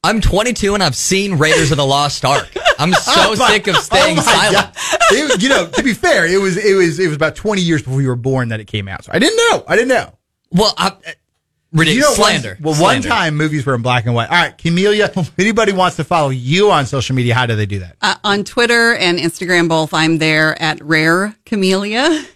I'm 0.04 0.22
22 0.22 0.76
and 0.76 0.84
I've 0.84 0.96
seen 0.96 1.40
Raiders 1.40 1.72
of 1.72 1.78
the 1.78 1.86
Lost 1.86 2.24
Ark. 2.24 2.48
I'm 2.80 2.94
so 2.94 3.12
Oh 3.16 3.36
my- 3.38 3.50
sick 3.50 3.68
of 3.68 3.76
oh 3.78 3.80
staying 3.80 4.20
oh 4.20 4.22
silent. 4.22 4.74
God. 4.74 4.76
It- 5.12 5.42
you 5.42 5.50
know, 5.50 5.68
to 5.68 5.84
be 5.84 5.94
fair, 5.94 6.26
it 6.26 6.40
was 6.40 6.58
it 6.58 6.76
was 6.76 7.00
it 7.00 7.08
was 7.08 7.16
about 7.16 7.36
20 7.36 7.62
years 7.62 7.82
before 7.82 8.02
you 8.02 8.08
were 8.08 8.16
born 8.16 8.50
that 8.50 8.60
it 8.60 8.66
came 8.66 8.88
out. 8.88 9.04
So 9.04 9.12
I 9.14 9.20
didn't 9.20 9.38
know. 9.38 9.64
I 9.68 9.76
didn't 9.76 9.90
know. 9.90 10.18
Well, 10.52 10.74
I, 10.78 10.94
uh, 11.76 11.82
You 11.84 11.90
ridiculous 11.90 12.18
know, 12.18 12.22
one- 12.22 12.32
slander. 12.32 12.58
well, 12.62 12.74
Slander. 12.74 13.10
one 13.10 13.18
time 13.18 13.36
movies 13.36 13.66
were 13.66 13.76
in 13.76 13.82
black 13.82 14.06
and 14.06 14.16
white. 14.16 14.30
All 14.30 14.36
right, 14.36 14.58
Camellia, 14.58 15.12
anybody 15.38 15.74
wants 15.74 15.98
to 15.98 16.04
follow 16.04 16.30
you 16.30 16.72
on 16.72 16.86
social 16.86 17.16
media, 17.16 17.34
how 17.36 17.46
do 17.46 17.56
they 17.56 17.66
do 17.66 17.80
that? 17.80 17.98
Uh, 18.02 18.16
on 18.24 18.44
Twitter 18.44 18.94
and 18.96 19.20
Instagram, 19.20 19.68
both 19.70 19.94
I'm 19.94 20.18
there 20.18 20.62
at 20.62 20.82
Rare 20.82 21.36
Camellia. 21.46 22.24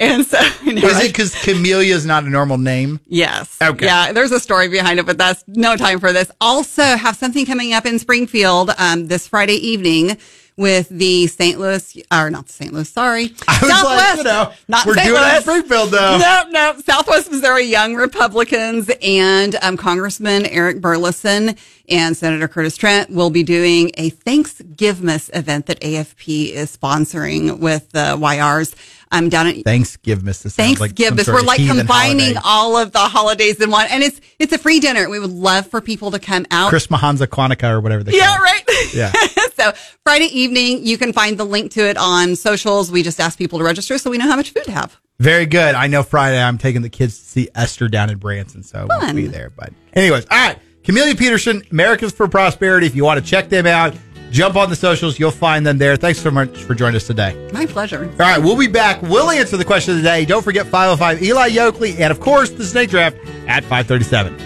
And 0.00 0.26
so, 0.26 0.40
you 0.64 0.72
know, 0.72 0.88
Is 0.88 0.98
it 1.04 1.12
because 1.12 1.32
Camellia 1.44 1.94
is 1.94 2.04
not 2.04 2.24
a 2.24 2.28
normal 2.28 2.58
name? 2.58 2.98
Yes. 3.06 3.56
Okay. 3.62 3.86
Yeah, 3.86 4.10
there's 4.10 4.32
a 4.32 4.40
story 4.40 4.66
behind 4.66 4.98
it, 4.98 5.06
but 5.06 5.16
that's 5.18 5.44
no 5.46 5.76
time 5.76 6.00
for 6.00 6.12
this. 6.12 6.32
Also, 6.40 6.82
have 6.82 7.14
something 7.14 7.46
coming 7.46 7.72
up 7.72 7.86
in 7.86 8.00
Springfield 8.00 8.70
um, 8.76 9.06
this 9.06 9.28
Friday 9.28 9.54
evening. 9.54 10.18
With 10.58 10.88
the 10.88 11.28
St. 11.28 11.58
Louis, 11.58 12.02
or 12.12 12.30
not 12.30 12.48
the 12.48 12.52
St. 12.52 12.72
Louis, 12.72 12.88
sorry. 12.88 13.32
I 13.48 13.58
was 13.62 13.70
like, 13.70 14.16
you 14.18 14.24
know, 14.24 14.52
not 14.66 14.86
we're 14.86 14.94
St. 14.94 15.06
doing 15.06 15.22
it 15.22 15.36
in 15.36 15.42
Springfield, 15.42 15.90
though. 15.90 16.18
No, 16.18 16.44
no. 16.50 16.74
Southwest 16.84 17.30
Missouri 17.30 17.66
Young 17.66 17.94
Republicans 17.94 18.90
and 19.00 19.54
um, 19.62 19.76
Congressman 19.76 20.46
Eric 20.46 20.80
Burlison 20.80 21.56
and 21.88 22.16
Senator 22.16 22.48
Curtis 22.48 22.76
Trent 22.76 23.10
will 23.10 23.30
be 23.30 23.44
doing 23.44 23.92
a 23.94 24.10
Thanksgivmas 24.10 25.30
event 25.32 25.66
that 25.66 25.80
AFP 25.80 26.50
is 26.50 26.76
sponsoring 26.76 27.60
with 27.60 27.90
the 27.90 28.16
YRs 28.18 28.74
um, 29.10 29.28
down 29.28 29.46
at 29.46 29.64
Thanksgiving. 29.64 30.24
This 30.24 30.40
sounds 30.40 30.80
like 30.80 30.96
Thanksgiving. 30.96 31.34
We're 31.34 31.42
like 31.42 31.66
combining 31.66 32.34
holiday. 32.34 32.40
all 32.44 32.76
of 32.76 32.92
the 32.92 32.98
holidays 32.98 33.60
in 33.60 33.70
one, 33.70 33.86
and 33.90 34.02
it's 34.02 34.20
it's 34.38 34.52
a 34.52 34.58
free 34.58 34.80
dinner. 34.80 35.08
We 35.08 35.18
would 35.18 35.30
love 35.30 35.66
for 35.66 35.80
people 35.80 36.10
to 36.10 36.18
come 36.18 36.46
out. 36.50 36.68
Chris 36.68 36.88
Mahanza 36.88 37.26
Quantica 37.26 37.70
or 37.70 37.80
whatever 37.80 38.04
they 38.04 38.16
yeah, 38.16 38.36
call 38.36 38.36
it. 38.36 38.40
right. 38.40 38.94
Yeah. 38.94 39.12
so 39.58 39.72
Friday 40.04 40.26
evening, 40.26 40.86
you 40.86 40.98
can 40.98 41.12
find 41.12 41.38
the 41.38 41.44
link 41.44 41.72
to 41.72 41.88
it 41.88 41.96
on 41.96 42.36
socials. 42.36 42.90
We 42.90 43.02
just 43.02 43.20
ask 43.20 43.38
people 43.38 43.58
to 43.58 43.64
register 43.64 43.98
so 43.98 44.10
we 44.10 44.18
know 44.18 44.28
how 44.28 44.36
much 44.36 44.50
food 44.50 44.64
to 44.64 44.72
have. 44.72 44.98
Very 45.18 45.46
good. 45.46 45.74
I 45.74 45.88
know 45.88 46.02
Friday 46.02 46.40
I'm 46.40 46.58
taking 46.58 46.82
the 46.82 46.88
kids 46.88 47.18
to 47.18 47.24
see 47.24 47.48
Esther 47.54 47.88
down 47.88 48.08
in 48.08 48.18
Branson, 48.18 48.62
so 48.62 48.86
we'll 48.88 49.14
be 49.14 49.26
there. 49.26 49.50
But 49.50 49.72
anyways, 49.94 50.26
all 50.30 50.38
right. 50.38 50.58
Camellia 50.84 51.16
Peterson, 51.16 51.62
Americans 51.70 52.12
for 52.12 52.28
Prosperity. 52.28 52.86
If 52.86 52.94
you 52.94 53.04
want 53.04 53.22
to 53.22 53.30
check 53.30 53.48
them 53.48 53.66
out, 53.66 53.94
jump 54.30 54.56
on 54.56 54.70
the 54.70 54.76
socials. 54.76 55.18
You'll 55.18 55.32
find 55.32 55.66
them 55.66 55.76
there. 55.76 55.96
Thanks 55.96 56.20
so 56.20 56.30
much 56.30 56.62
for 56.62 56.74
joining 56.74 56.96
us 56.96 57.06
today. 57.06 57.50
My 57.52 57.66
pleasure. 57.66 58.04
All 58.04 58.18
right, 58.18 58.38
we'll 58.38 58.56
be 58.56 58.68
back. 58.68 59.02
We'll 59.02 59.30
answer 59.30 59.56
the 59.56 59.64
question 59.64 59.96
of 59.96 59.98
the 59.98 60.08
day. 60.08 60.24
Don't 60.24 60.42
forget 60.42 60.66
505 60.66 61.22
Eli 61.22 61.50
Yokley, 61.50 61.98
and 61.98 62.10
of 62.10 62.20
course, 62.20 62.50
the 62.50 62.64
snake 62.64 62.90
draft 62.90 63.16
at 63.48 63.64
537. 63.64 64.38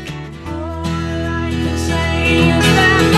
Say 1.77 2.48
that 2.48 3.12